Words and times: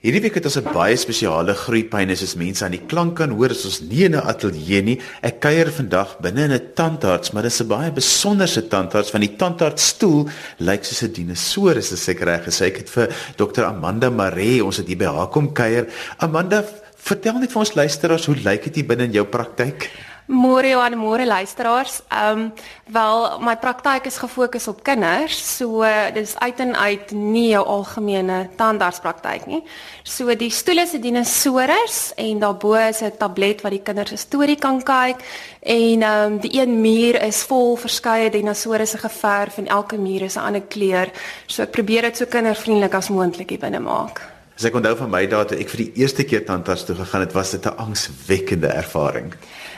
Hierdie 0.00 0.22
week 0.24 0.38
het 0.38 0.46
ons 0.48 0.56
'n 0.56 0.72
baie 0.72 0.96
spesiale 0.96 1.52
groeipyn 1.52 2.08
is 2.08 2.22
as 2.22 2.34
mense 2.34 2.64
aan 2.64 2.72
die 2.72 2.86
klank 2.88 3.16
kan 3.16 3.34
hoor 3.36 3.50
as 3.50 3.66
ons 3.66 3.82
nie 3.82 4.04
in 4.04 4.14
'n 4.14 4.24
ateljee 4.32 4.82
nie. 4.82 4.98
Ek 5.20 5.40
kuier 5.40 5.68
vandag 5.68 6.16
binne 6.22 6.44
in 6.44 6.52
'n 6.52 6.72
tandarts, 6.74 7.32
maar 7.32 7.42
dit 7.42 7.52
is 7.52 7.60
'n 7.60 7.68
baie 7.68 7.92
besonderse 7.92 8.66
tandarts 8.66 9.10
van 9.10 9.20
die 9.20 9.36
tandartsstoel 9.36 10.26
lyk 10.58 10.84
soos 10.84 11.02
'n 11.02 11.12
dinosourus 11.12 11.92
as 11.92 12.08
ek 12.08 12.20
reg 12.20 12.44
gesê. 12.46 12.68
Ek 12.68 12.76
het 12.78 12.88
vir 12.88 13.08
Dr 13.36 13.64
Amanda 13.64 14.08
Maree, 14.08 14.64
ons 14.64 14.78
het 14.78 14.86
hier 14.86 14.96
by 14.96 15.04
haar 15.04 15.28
kom 15.28 15.52
kuier. 15.52 15.86
Amanda, 16.18 16.64
vertel 16.96 17.38
net 17.38 17.52
vir 17.52 17.60
ons 17.60 17.74
luisteraars 17.74 18.26
hoe 18.26 18.36
lyk 18.36 18.72
dit 18.72 18.86
binne 18.86 19.04
in 19.04 19.12
jou 19.12 19.26
praktyk? 19.26 19.90
Môre 20.26 20.76
aan 20.76 20.96
môre 20.98 21.26
luisteraars. 21.26 22.02
Ehm 22.08 22.38
um, 22.38 22.52
wel 22.90 23.38
my 23.40 23.56
praktyk 23.56 24.06
is 24.06 24.18
gefokus 24.18 24.68
op 24.68 24.82
kinders, 24.82 25.56
so 25.56 25.84
dis 26.14 26.38
uit 26.38 26.60
en 26.60 26.76
uit 26.76 27.10
nie 27.10 27.50
jou 27.50 27.64
algemene 27.66 28.48
tandartspraktyk 28.56 29.46
nie. 29.46 29.62
So 30.02 30.34
die 30.34 30.50
stoele 30.50 30.86
se 30.86 30.98
dinosourus 30.98 32.12
en 32.16 32.38
daarbo 32.38 32.74
is 32.74 33.02
'n 33.02 33.16
tablet 33.18 33.62
wat 33.62 33.72
die 33.72 33.82
kinders 33.82 34.12
'n 34.12 34.16
storie 34.16 34.56
kan 34.56 34.82
kyk 34.82 35.16
en 35.60 36.02
ehm 36.02 36.32
um, 36.32 36.38
die 36.38 36.60
een 36.60 36.80
muur 36.80 37.22
is 37.22 37.42
vol 37.42 37.76
verskeie 37.76 38.30
dinosourusse 38.30 38.98
geverf 38.98 39.58
en 39.58 39.66
elke 39.66 39.96
muur 39.98 40.22
is 40.22 40.36
'n 40.36 40.46
ander 40.46 40.62
kleur. 40.62 41.10
So 41.46 41.62
ek 41.62 41.70
probeer 41.70 42.02
dit 42.02 42.16
so 42.16 42.26
kindervriendelik 42.26 42.94
as 42.94 43.08
moontlik 43.08 43.50
hier 43.50 43.58
binne 43.58 43.80
maak. 43.80 44.20
As 44.60 44.66
ek 44.68 44.74
onthou 44.74 44.96
van 44.96 45.08
my 45.08 45.22
dae 45.26 45.44
toe 45.48 45.56
ek 45.56 45.70
vir 45.72 45.80
die 45.80 46.02
eerste 46.02 46.24
keer 46.28 46.42
tandarts 46.44 46.82
toe 46.84 46.94
gegaan 46.94 47.22
het, 47.24 47.32
was 47.32 47.50
dit 47.50 47.64
'n 47.64 47.76
angswekkende 47.80 48.68
ervaring. 48.68 49.32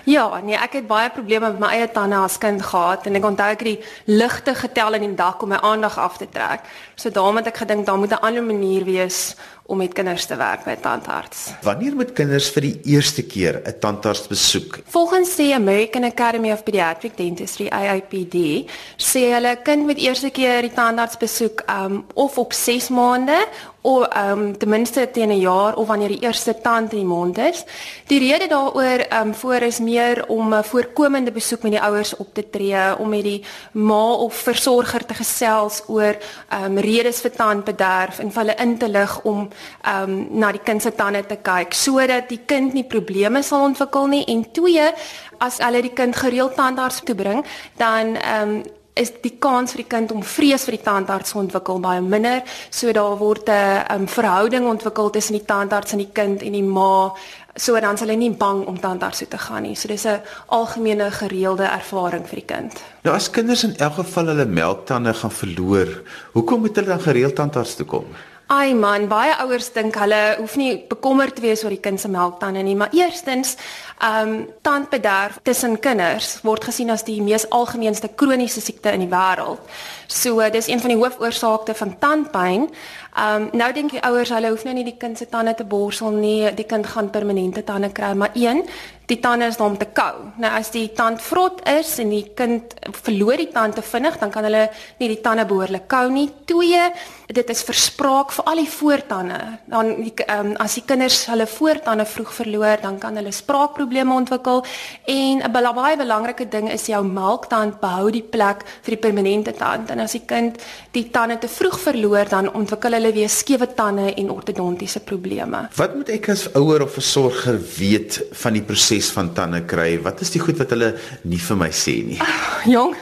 Ja, 0.04 0.40
nee, 0.42 0.56
ek 0.58 0.72
het 0.80 0.86
baie 0.86 1.10
probleme 1.14 1.50
met 1.52 1.60
my 1.62 1.68
eie 1.76 1.90
tande 1.90 2.16
as 2.16 2.38
kind 2.42 2.62
gehad 2.62 3.06
en 3.06 3.14
ek 3.14 3.24
onthou 3.24 3.50
ek 3.54 3.60
het 3.62 3.68
die 3.68 4.14
ligte 4.18 4.54
getel 4.54 4.98
in 4.98 5.06
die 5.06 5.14
dak 5.14 5.42
om 5.42 5.52
my 5.54 5.60
aandag 5.62 5.98
af 5.98 6.18
te 6.18 6.26
trek. 6.26 6.66
So 6.96 7.10
daarom 7.10 7.38
het 7.38 7.52
ek 7.52 7.62
gedink 7.62 7.86
daar 7.86 7.98
moet 7.98 8.10
'n 8.10 8.24
ander 8.26 8.42
manier 8.42 8.84
wees 8.84 9.36
om 9.66 9.78
met 9.78 9.92
kinders 9.94 10.26
te 10.26 10.36
werk 10.36 10.64
by 10.64 10.74
tandarts. 10.82 11.52
Wanneer 11.62 11.94
moet 11.94 12.12
kinders 12.12 12.50
vir 12.50 12.62
die 12.66 12.80
eerste 12.94 13.22
keer 13.22 13.60
'n 13.64 13.78
tandarts 13.80 14.26
besoek? 14.26 14.80
Volgens 14.86 15.36
die 15.36 15.54
American 15.54 16.04
Academy 16.04 16.52
of 16.52 16.64
Pediatric 16.64 17.16
Dentistry 17.16 17.68
AAPD, 17.68 18.68
sê 18.96 19.32
hulle 19.32 19.56
kind 19.62 19.86
moet 19.86 19.98
eerste 19.98 20.30
keer 20.30 20.62
die 20.62 20.72
tandarts 20.72 21.16
besoek 21.16 21.62
um 21.68 22.04
of 22.14 22.38
op 22.38 22.52
6 22.52 22.88
maande 22.88 23.46
of 23.80 24.06
um 24.16 24.58
ten 24.58 24.68
minste 24.68 25.10
teen 25.10 25.30
'n 25.30 25.40
jaar 25.40 25.76
of 25.76 25.86
wanneer 25.86 26.08
die 26.08 26.22
eerste 26.22 26.60
tand 26.60 26.92
in 26.92 26.98
die 26.98 27.06
mond 27.06 27.38
is. 27.38 27.64
Die 28.06 28.18
rede 28.18 28.48
daaroor 28.48 29.06
um 29.20 29.34
voor 29.34 29.62
is 29.62 29.78
meer 29.78 29.91
om 30.28 30.54
'n 30.54 30.64
voorkomende 30.64 31.32
besoek 31.32 31.62
met 31.62 31.72
die 31.72 31.80
ouers 31.80 32.16
op 32.16 32.34
te 32.34 32.50
tree, 32.50 32.98
om 32.98 33.08
met 33.08 33.22
die 33.22 33.44
ma 33.72 34.12
of 34.12 34.34
versorger 34.34 35.06
te 35.06 35.14
gesels 35.14 35.82
oor 35.86 36.16
um 36.64 36.78
redes 36.78 37.20
vir 37.20 37.30
tandbederf 37.30 38.18
en 38.18 38.30
hulle 38.34 38.54
in 38.54 38.78
te 38.78 38.88
lig 38.88 39.22
om 39.22 39.48
um 39.86 40.26
na 40.30 40.52
die 40.52 40.62
kind 40.64 40.82
se 40.82 40.94
tande 40.94 41.26
te 41.26 41.36
kyk 41.42 41.74
sodat 41.74 42.28
die 42.28 42.40
kind 42.46 42.72
nie 42.72 42.84
probleme 42.84 43.42
sal 43.42 43.62
ontwikkel 43.62 44.06
nie 44.06 44.24
en 44.24 44.44
twee 44.52 44.92
as 45.38 45.58
hulle 45.58 45.82
die 45.82 45.96
kind 45.96 46.16
gereeld 46.16 46.54
tandarts 46.54 47.02
toe 47.04 47.14
bring 47.14 47.44
dan 47.76 48.16
um 48.40 48.62
is 48.94 49.12
die 49.24 49.38
kans 49.40 49.72
vir 49.72 49.82
die 49.82 49.88
kind 49.88 50.10
om 50.12 50.20
vrees 50.26 50.66
vir 50.68 50.76
die 50.76 50.84
tandarts 50.84 51.32
ontwikkel 51.38 51.80
baie 51.80 52.02
minder. 52.04 52.42
So 52.70 52.92
daar 52.92 53.16
word 53.16 53.48
'n 53.48 53.84
um, 53.94 54.06
verhouding 54.06 54.66
ontwikkel 54.68 55.10
tussen 55.10 55.38
die 55.38 55.44
tandarts 55.44 55.92
en 55.92 55.98
die 55.98 56.12
kind 56.12 56.42
en 56.42 56.52
die 56.52 56.62
ma, 56.62 57.14
so 57.54 57.80
dan 57.80 57.98
sal 57.98 58.08
hy 58.08 58.16
nie 58.16 58.30
bang 58.30 58.64
om 58.66 58.80
tandarts 58.80 59.18
toe 59.18 59.28
te 59.28 59.38
gaan 59.38 59.62
nie. 59.62 59.74
So 59.76 59.88
dis 59.88 60.06
'n 60.06 60.20
algemene 60.48 61.10
gereelde 61.10 61.64
ervaring 61.64 62.26
vir 62.26 62.36
die 62.40 62.54
kind. 62.54 62.72
Nou 63.02 63.14
as 63.14 63.30
kinders 63.30 63.64
in 63.64 63.76
elk 63.76 63.94
geval 63.94 64.26
hulle 64.26 64.46
melktande 64.46 65.14
gaan 65.14 65.30
verloor, 65.30 66.02
hoekom 66.32 66.60
moet 66.60 66.76
hulle 66.76 66.88
dan 66.88 67.00
gereeld 67.00 67.34
tandarts 67.34 67.74
toe 67.76 67.86
kom? 67.86 68.06
Ai 68.52 68.74
man, 68.74 69.06
baie 69.08 69.32
ouers 69.40 69.70
dink 69.72 69.94
hulle 69.96 70.36
hoef 70.36 70.58
nie 70.60 70.74
bekommerd 70.90 71.38
te 71.38 71.40
wees 71.40 71.62
oor 71.64 71.72
die 71.72 71.80
kind 71.80 72.00
se 72.00 72.08
melktande 72.12 72.60
nie, 72.62 72.74
maar 72.76 72.92
eerstens, 72.92 73.54
ehm 74.02 74.28
um, 74.28 74.34
tandbederf 74.60 75.38
tussen 75.42 75.78
kinders 75.80 76.34
word 76.44 76.64
gesien 76.68 76.90
as 76.90 77.04
die 77.06 77.22
mees 77.22 77.46
algemeenste 77.50 78.08
kroniese 78.08 78.60
siekte 78.60 78.92
in 78.92 79.06
die 79.06 79.08
wêreld. 79.08 79.62
So 80.06 80.42
dis 80.50 80.68
een 80.68 80.80
van 80.80 80.92
die 80.92 80.98
hoofoorsake 80.98 81.74
van 81.74 81.98
tandpyn. 81.98 82.68
Ehm 83.12 83.42
um, 83.42 83.48
nou 83.52 83.72
dink 83.76 83.92
die 83.92 84.00
ouers 84.08 84.30
hulle 84.32 84.48
hoef 84.54 84.62
nou 84.64 84.72
nie 84.72 84.86
die 84.86 84.96
kind 84.96 85.18
se 85.18 85.26
tande 85.28 85.52
te 85.54 85.66
borsel 85.68 86.14
nie, 86.16 86.48
die 86.56 86.64
kind 86.64 86.86
gaan 86.88 87.10
permanente 87.12 87.60
tande 87.64 87.90
kry, 87.92 88.14
maar 88.16 88.32
een, 88.32 88.62
die 89.10 89.18
tande 89.20 89.48
is 89.50 89.58
om 89.60 89.74
te 89.76 89.88
kou. 89.92 90.30
Nou 90.40 90.50
as 90.56 90.70
die 90.72 90.86
tand 90.96 91.20
vrot 91.20 91.60
is 91.68 91.90
en 92.00 92.12
die 92.12 92.24
kind 92.38 92.72
verloor 93.02 93.36
die 93.36 93.50
tand 93.52 93.76
te 93.76 93.84
vinnig, 93.84 94.16
dan 94.20 94.30
kan 94.32 94.46
hulle 94.46 94.62
nie 95.00 95.10
die 95.10 95.20
tande 95.24 95.44
behoorlik 95.48 95.84
kou 95.90 96.06
nie. 96.12 96.28
Twee, 96.48 96.86
dit 97.32 97.52
is 97.52 97.64
verspraak 97.66 98.32
vir 98.32 98.48
al 98.48 98.62
die 98.62 98.70
voortande. 98.70 99.40
Dan 99.68 99.92
ehm 100.06 100.32
um, 100.38 100.54
as 100.62 100.78
die 100.78 100.84
kinders 100.88 101.26
hulle 101.28 101.46
voortande 101.50 102.06
vroeg 102.08 102.32
verloor, 102.38 102.80
dan 102.80 102.96
kan 103.02 103.18
hulle 103.20 103.34
spraakprobleme 103.34 104.14
ontwikkel 104.14 104.64
en 105.04 105.42
'n 105.42 105.52
baie 105.52 105.96
belangrike 105.96 106.48
ding 106.48 106.70
is 106.70 106.86
jou 106.86 107.02
melktand 107.04 107.80
behou 107.80 108.10
die 108.10 108.22
plek 108.22 108.64
vir 108.82 108.96
die 108.96 109.02
permanente 109.04 109.52
tand. 109.52 109.90
En 109.90 110.00
as 110.00 110.12
die 110.12 110.24
kind 110.26 110.56
die 110.92 111.10
tande 111.10 111.38
te 111.38 111.48
vroeg 111.48 111.78
verloor, 111.80 112.28
dan 112.28 112.52
ontwikkel 112.54 112.92
hulle 112.92 113.01
weer 113.10 113.28
skewe 113.28 113.66
tande 113.74 114.14
en 114.14 114.30
ortodontiese 114.30 115.00
probleme. 115.00 115.64
Wat 115.76 115.96
moet 115.96 116.12
ek 116.14 116.28
as 116.28 116.44
ouer 116.54 116.82
of 116.82 116.92
versorger 116.94 117.58
weet 117.78 118.20
van 118.42 118.52
die 118.52 118.62
proses 118.62 119.10
van 119.10 119.32
tande 119.34 119.64
kry? 119.66 119.96
Wat 120.02 120.20
is 120.20 120.30
die 120.30 120.40
goed 120.40 120.60
wat 120.62 120.70
hulle 120.70 120.92
nie 121.26 121.40
vir 121.42 121.58
my 121.58 121.70
sê 121.74 121.96
nie? 122.06 122.20
Uh, 122.22 122.62
jong, 122.76 122.94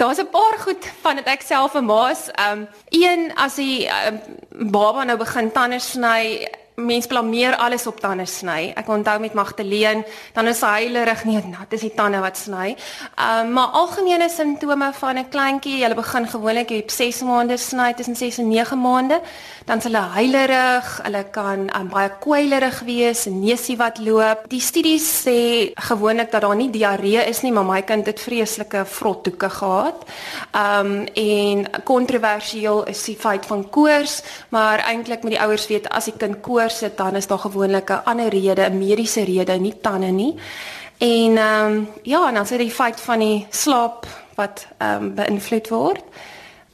daar's 0.00 0.22
'n 0.22 0.30
paar 0.32 0.56
goed 0.64 0.88
van 1.02 1.16
dit 1.16 1.26
ek 1.26 1.42
self 1.42 1.74
en 1.74 1.84
ma's. 1.84 2.30
Ehm 2.32 2.64
um, 2.64 2.66
een 2.88 3.32
as 3.36 3.60
die 3.60 3.88
um, 3.88 4.20
baba 4.72 5.04
nou 5.04 5.18
begin 5.18 5.52
tande 5.52 5.80
sny 5.80 6.48
mens 6.74 7.06
blameer 7.06 7.56
alles 7.56 7.86
op 7.86 8.00
tande 8.00 8.24
sny. 8.26 8.72
Ek 8.76 8.88
onthou 8.88 9.18
met 9.20 9.34
Magdalene, 9.36 10.06
dan 10.32 10.48
is 10.48 10.62
hy 10.64 10.86
huilerig 10.86 11.24
nie, 11.28 11.36
nat 11.52 11.72
is 11.76 11.84
die 11.84 11.92
tande 11.96 12.22
wat 12.24 12.38
sny. 12.40 12.72
Ehm 13.16 13.46
um, 13.46 13.52
maar 13.52 13.74
algemene 13.76 14.28
simptome 14.32 14.90
van 14.96 15.18
'n 15.18 15.28
kleintjie, 15.28 15.82
hulle 15.82 15.94
begin 15.94 16.26
gewoonlik 16.26 16.70
op 16.70 16.90
6 16.90 17.22
maande 17.22 17.56
sny, 17.56 17.92
tussen 17.94 18.16
6 18.16 18.38
en 18.38 18.48
9 18.48 18.80
maande, 18.80 19.20
dan 19.66 19.78
is 19.78 19.84
hulle 19.84 19.98
huilerig, 19.98 21.00
hulle 21.02 21.24
kan 21.30 21.68
um, 21.76 21.88
baie 21.88 22.10
kwylerig 22.20 22.80
wees, 22.80 23.26
'n 23.26 23.40
neusie 23.40 23.76
wat 23.76 23.98
loop. 23.98 24.48
Die 24.48 24.60
studies 24.60 25.24
sê 25.26 25.72
gewoonlik 25.74 26.30
dat 26.30 26.40
daar 26.40 26.56
nie 26.56 26.70
diarree 26.70 27.28
is 27.28 27.42
nie, 27.42 27.52
maar 27.52 27.64
my 27.64 27.82
kind 27.82 28.06
het 28.06 28.20
vreeslike 28.20 28.84
vrottoeke 28.84 29.50
gehad. 29.50 30.04
Ehm 30.52 30.86
um, 30.86 31.06
en 31.14 31.84
kontroversieel 31.84 32.84
is 32.84 33.04
die 33.04 33.16
feit 33.16 33.46
van 33.46 33.70
koors, 33.70 34.22
maar 34.48 34.78
eintlik 34.78 35.22
moet 35.22 35.30
die 35.30 35.40
ouers 35.40 35.66
weet 35.66 35.88
as 35.88 36.04
die 36.04 36.16
kind 36.16 36.40
koors 36.40 36.61
sit 36.70 36.96
dan 36.96 37.16
is 37.16 37.26
daar 37.26 37.38
gewoonlik 37.38 37.90
'n 37.90 38.04
ander 38.04 38.28
rede, 38.28 38.68
'n 38.68 38.78
mediese 38.78 39.24
rede, 39.24 39.52
nie 39.52 39.80
tande 39.80 40.06
nie. 40.06 40.34
En 40.98 41.36
ehm 41.36 41.72
um, 41.72 41.88
ja, 42.02 42.28
en 42.28 42.34
dan 42.34 42.46
sê 42.46 42.56
die 42.56 42.70
feit 42.70 43.00
van 43.00 43.18
die 43.18 43.46
slaap 43.50 44.06
wat 44.34 44.66
ehm 44.78 45.02
um, 45.02 45.14
beïnvloed 45.14 45.68
word. 45.68 46.04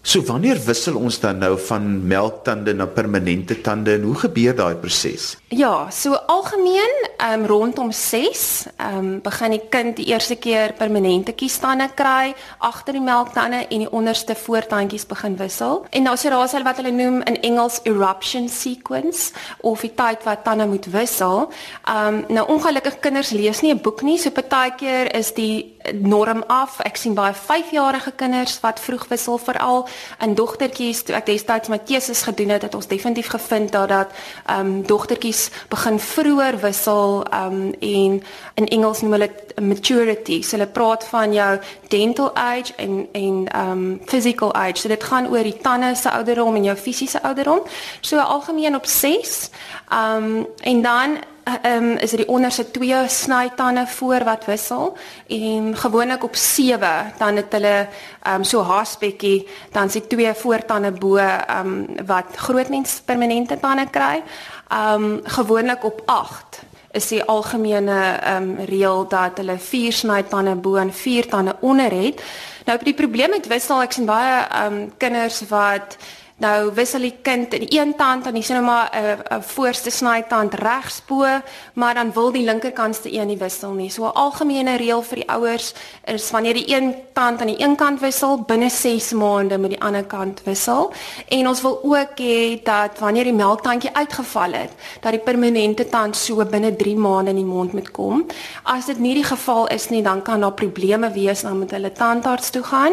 So 0.09 0.23
wanneer 0.25 0.57
wissel 0.65 0.95
ons 0.97 1.19
dan 1.21 1.43
nou 1.43 1.59
van 1.61 1.85
melktande 2.09 2.73
na 2.73 2.87
permanente 2.89 3.59
tande 3.61 3.93
en 3.99 4.07
hoe 4.09 4.15
gebeur 4.17 4.55
daai 4.57 4.79
proses? 4.81 5.35
Ja, 5.53 5.91
so 5.93 6.17
algemeen 6.33 6.95
um, 7.27 7.45
rondom 7.51 7.93
6, 7.93 8.45
ehm 8.79 8.97
um, 8.97 9.11
begin 9.21 9.53
die 9.53 9.61
kind 9.69 9.99
die 10.01 10.07
eerste 10.09 10.39
keer 10.41 10.73
permanente 10.79 11.35
kiestande 11.37 11.91
kry 11.95 12.33
agter 12.59 12.97
die 12.97 13.05
melktande 13.05 13.67
en 13.69 13.85
die 13.85 13.91
onderste 13.93 14.33
voortandjies 14.35 15.05
begin 15.07 15.37
wissel. 15.37 15.85
En 15.91 16.09
dan 16.09 16.17
so 16.17 16.33
daar's 16.33 16.57
hulle 16.57 16.65
wat 16.65 16.81
hulle 16.81 16.95
noem 16.97 17.21
in 17.29 17.41
Engels 17.43 17.81
eruption 17.85 18.49
sequence 18.49 19.35
of 19.61 19.85
die 19.85 19.93
tyd 19.93 20.25
wat 20.25 20.45
tande 20.49 20.67
moet 20.73 20.89
wissel. 20.97 21.51
Ehm 21.85 22.23
um, 22.23 22.25
nou 22.33 22.49
ongelukkig 22.57 22.97
kinders 23.05 23.37
lees 23.37 23.61
nie 23.61 23.75
'n 23.75 23.85
boek 23.85 24.01
nie, 24.03 24.17
so 24.17 24.31
partykeer 24.31 25.13
is 25.15 25.35
die 25.35 25.77
norm 25.93 26.45
af. 26.47 26.81
Ek 26.81 26.97
sien 26.97 27.15
baie 27.15 27.35
5-jarige 27.35 28.13
kinders 28.17 28.61
wat 28.61 28.81
vroeg 28.81 29.07
wissel 29.09 29.39
veral 29.39 29.87
in 30.25 30.35
dogtertjies. 30.35 31.03
Toe 31.03 31.17
ek 31.19 31.27
destyds 31.27 31.69
my 31.69 31.79
teses 31.79 32.23
gedoen 32.23 32.55
het, 32.55 32.63
het 32.63 32.75
ons 32.75 32.87
definitief 32.87 33.31
gevind 33.35 33.73
dat 33.73 33.89
dat 33.89 34.13
ehm 34.47 34.67
um, 34.67 34.83
dogtertjies 34.87 35.49
begin 35.69 35.99
vroeër 35.99 36.61
wissel 36.61 37.25
ehm 37.31 37.53
um, 37.53 37.73
en 37.81 38.23
in 38.55 38.67
Engels 38.67 39.01
noem 39.03 39.13
hulle 39.13 39.31
maturity. 39.61 40.43
So 40.43 40.57
hulle 40.57 40.71
praat 40.71 41.05
van 41.05 41.33
jou 41.33 41.59
dental 41.89 42.35
age 42.35 42.75
en 42.77 43.09
en 43.13 43.47
ehm 43.47 43.71
um, 43.71 44.01
physical 44.05 44.55
age. 44.55 44.81
So 44.81 44.89
dit 44.89 45.05
gaan 45.05 45.31
oor 45.31 45.43
die 45.43 45.59
tande 45.63 45.95
se 45.95 46.11
ouderdom 46.11 46.57
en 46.57 46.65
jou 46.65 46.77
fisiese 46.77 47.23
ouderdom. 47.23 47.61
So 48.01 48.19
algemeen 48.19 48.75
op 48.75 48.87
6. 48.87 49.51
Ehm 49.89 50.25
um, 50.25 50.47
en 50.61 50.83
dan 50.83 51.19
ehm 51.63 51.83
um, 51.83 51.97
is 51.97 52.11
dit 52.11 52.19
die 52.19 52.29
onderste 52.29 52.71
twee 52.71 53.09
snytande 53.09 53.87
voor 53.87 54.25
wat 54.25 54.45
wissel 54.45 54.97
en 55.27 55.77
gewoonlik 55.77 56.25
op 56.25 56.37
7 56.37 57.13
dan 57.19 57.37
het 57.37 57.53
hulle 57.53 57.89
ehm 58.23 58.35
um, 58.35 58.45
so 58.45 58.63
haspekkie 58.63 59.49
dan 59.73 59.91
se 59.91 60.07
twee 60.07 60.35
voortande 60.35 60.93
bo 60.93 61.17
ehm 61.17 61.67
um, 61.67 62.07
wat 62.07 62.25
grootmens 62.35 63.01
permanente 63.05 63.61
tande 63.61 63.87
kry. 63.91 64.23
Ehm 64.69 65.05
um, 65.05 65.21
gewoonlik 65.25 65.85
op 65.85 66.03
8 66.05 66.61
is 66.91 67.09
die 67.09 67.25
algemene 67.25 68.19
ehm 68.21 68.43
um, 68.43 68.65
reël 68.65 69.09
dat 69.09 69.37
hulle 69.37 69.59
vier 69.59 69.93
snytande 69.93 70.55
bo 70.55 70.75
en 70.75 70.93
vier 70.93 71.29
tande 71.29 71.57
onder 71.61 71.93
het. 72.03 72.23
Nou 72.65 72.79
die 72.83 72.95
probleem 72.95 73.31
met 73.31 73.47
wissel 73.47 73.83
ek 73.83 73.93
sien 73.93 74.07
baie 74.07 74.47
ehm 74.47 74.73
um, 74.73 74.93
kinders 74.97 75.43
wat 75.49 75.97
Nou 76.39 76.71
wissel 76.71 77.03
die 77.03 77.17
kind 77.23 77.55
in 77.55 77.65
een 77.67 77.97
tand 77.99 78.25
dan 78.25 78.37
is 78.39 78.49
nou 78.49 78.63
maar 78.63 78.91
'n 78.95 79.35
'n 79.35 79.43
voorste 79.43 79.91
snytand 79.91 80.55
regs 80.55 81.03
bo, 81.07 81.27
maar 81.73 81.95
dan 81.95 82.13
wil 82.13 82.33
die 82.33 82.45
linkerkantste 82.45 83.13
een 83.13 83.27
nie 83.27 83.37
wissel 83.37 83.73
nie. 83.73 83.91
So 83.91 84.05
'n 84.05 84.13
algemene 84.13 84.77
reël 84.77 85.03
vir 85.03 85.17
die 85.17 85.29
ouers 85.29 85.75
is 86.05 86.31
wanneer 86.31 86.55
die 86.55 86.75
een 86.75 86.95
tand 87.13 87.41
aan 87.41 87.47
die 87.47 87.63
een 87.63 87.77
kant 87.77 88.01
wissel, 88.01 88.43
binne 88.47 88.71
6 88.71 89.13
maande 89.13 89.59
moet 89.59 89.71
die 89.71 89.81
ander 89.81 90.05
kant 90.05 90.43
wissel. 90.45 90.93
En 91.29 91.49
ons 91.49 91.63
wil 91.63 91.81
ook 91.83 92.19
hê 92.19 92.63
dat 92.63 92.99
wanneer 92.99 93.25
die 93.25 93.33
melktandjie 93.33 93.95
uitgeval 93.97 94.53
het, 94.53 94.71
dat 95.01 95.13
die 95.13 95.21
permanente 95.21 95.89
tand 95.89 96.17
so 96.17 96.45
binne 96.45 96.77
3 96.77 96.97
maande 96.97 97.31
in 97.31 97.37
die 97.37 97.45
mond 97.45 97.73
moet 97.73 97.91
kom. 97.91 98.27
As 98.63 98.87
dit 98.87 98.99
nie 98.99 99.15
die 99.15 99.25
geval 99.25 99.67
is 99.67 99.89
nie, 99.89 100.03
dan 100.03 100.23
kan 100.23 100.41
daar 100.41 100.53
probleme 100.53 101.11
wees, 101.11 101.41
dan 101.41 101.59
moet 101.59 101.71
hulle 101.71 101.93
tandarts 101.93 102.51
toe 102.51 102.63
gaan. 102.63 102.93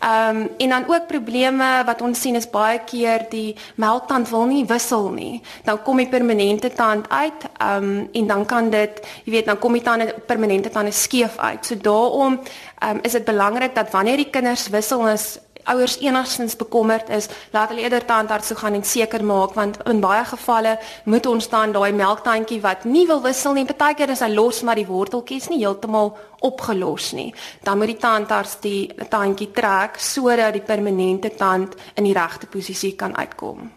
Ehm 0.00 0.36
um, 0.36 0.48
en 0.58 0.68
dan 0.68 0.84
ook 0.86 1.06
probleme 1.06 1.82
wat 1.86 2.02
ons 2.02 2.20
sien 2.20 2.34
is 2.34 2.50
baie 2.50 2.79
keer 2.84 3.26
die 3.30 3.56
melktand 3.74 4.30
wil 4.30 4.46
nie 4.46 4.64
wissel 4.66 5.10
nie. 5.10 5.42
Dan 5.64 5.82
kom 5.82 5.96
die 5.96 6.08
permanente 6.08 6.72
tand 6.72 7.08
uit, 7.08 7.46
ehm 7.58 7.84
um, 7.84 8.08
en 8.12 8.26
dan 8.26 8.46
kan 8.46 8.70
dit, 8.70 9.00
jy 9.24 9.32
weet, 9.32 9.46
dan 9.46 9.58
kom 9.58 9.72
die 9.72 9.82
tande 9.82 10.14
permanente 10.26 10.70
tande 10.70 10.90
skeef 10.90 11.38
uit. 11.38 11.66
So 11.66 11.76
daarom 11.76 12.40
ehm 12.78 12.96
um, 12.96 13.00
is 13.02 13.12
dit 13.12 13.24
belangrik 13.24 13.74
dat 13.74 13.90
wanneer 13.90 14.16
die 14.16 14.30
kinders 14.30 14.68
wissel 14.68 15.08
is 15.08 15.38
ouers 15.64 15.98
enigstens 16.00 16.56
bekommerd 16.56 17.08
is, 17.08 17.28
laat 17.52 17.68
hulle 17.68 17.82
eerder 17.82 18.04
tandarts 18.04 18.48
toe 18.48 18.56
gaan 18.56 18.74
en 18.74 18.84
seker 18.84 19.24
maak 19.24 19.54
want 19.54 19.78
in 19.90 20.00
baie 20.00 20.24
gevalle 20.24 20.78
moet 21.04 21.26
ons 21.26 21.48
dan 21.48 21.72
daai 21.72 21.92
melktandjie 21.92 22.60
wat 22.60 22.84
nie 22.84 23.06
wil 23.06 23.22
wissel 23.22 23.54
nie, 23.54 23.64
partykeer 23.64 24.10
is 24.10 24.24
hy 24.24 24.30
los 24.34 24.62
maar 24.62 24.80
die 24.80 24.88
worteltjies 24.88 25.48
nie 25.50 25.62
heeltemal 25.64 26.14
opgelos 26.40 27.12
nie. 27.12 27.34
Dan 27.64 27.78
moet 27.78 27.94
die 27.94 28.00
tandarts 28.00 28.56
die 28.60 28.90
tandjie 29.10 29.50
trek 29.52 30.00
sodat 30.00 30.54
die 30.56 30.64
permanente 30.64 31.34
tand 31.36 31.76
in 31.94 32.08
die 32.08 32.16
regte 32.16 32.46
posisie 32.46 32.96
kan 32.96 33.16
uitkom. 33.16 33.70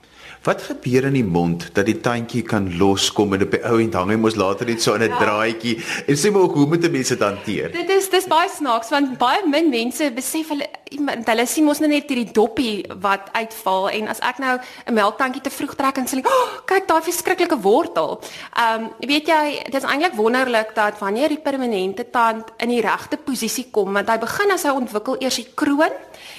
Wat 0.43 0.61
gebeur 0.61 1.05
in 1.07 1.15
die 1.15 1.23
mond 1.23 1.69
dat 1.71 1.87
die 1.87 2.01
tandjie 2.03 2.41
kan 2.43 2.65
loskom 2.75 3.31
en 3.35 3.45
op 3.45 3.53
die 3.55 3.61
ou 3.63 3.77
end 3.79 3.95
hang 3.95 4.09
hy 4.11 4.17
mos 4.19 4.35
later 4.35 4.67
net 4.67 4.81
so 4.83 4.95
in 4.97 5.03
'n 5.05 5.13
ja. 5.13 5.19
draadjie. 5.19 5.77
En 6.07 6.15
sê 6.19 6.31
maar 6.31 6.41
ook 6.41 6.55
hoe 6.59 6.67
moet 6.67 6.83
'n 6.83 6.91
mens 6.91 7.07
dit 7.07 7.19
hanteer? 7.19 7.71
Dit 7.71 7.89
is 7.89 8.09
dis 8.09 8.27
baie 8.27 8.49
snaaks 8.49 8.89
want 8.89 9.17
baie 9.17 9.47
min 9.47 9.69
mense 9.69 10.11
besef 10.11 10.49
hulle 10.49 10.67
hulle 10.99 11.45
sien 11.47 11.65
mos 11.65 11.79
net 11.79 12.09
hierdie 12.09 12.31
doppie 12.31 12.85
wat 13.01 13.29
uitval 13.33 13.89
en 13.89 14.07
as 14.07 14.19
ek 14.19 14.39
nou 14.39 14.57
'n 14.59 14.93
melktandjie 14.93 15.41
te 15.41 15.49
vroeg 15.49 15.75
trek 15.75 15.97
en 15.97 16.07
sê 16.07 16.21
oh, 16.25 16.47
kyk 16.65 16.87
daai 16.87 17.01
verskriklike 17.01 17.57
wortel. 17.61 18.19
Ehm 18.55 18.83
um, 18.83 18.89
weet 18.99 19.27
jy 19.27 19.63
dit 19.65 19.81
is 19.81 19.89
eintlik 19.89 20.15
wonderlik 20.15 20.75
dat 20.75 20.99
wanneer 20.99 21.29
die 21.29 21.41
permanente 21.41 22.09
tand 22.09 22.51
in 22.57 22.69
die 22.69 22.81
regte 22.81 23.17
posisie 23.17 23.67
kom 23.71 23.93
want 23.93 24.09
hy 24.09 24.17
begin 24.17 24.51
as 24.51 24.63
hy 24.63 24.69
ontwikkel 24.71 25.17
eers 25.19 25.35
die 25.35 25.51
kroon 25.55 25.93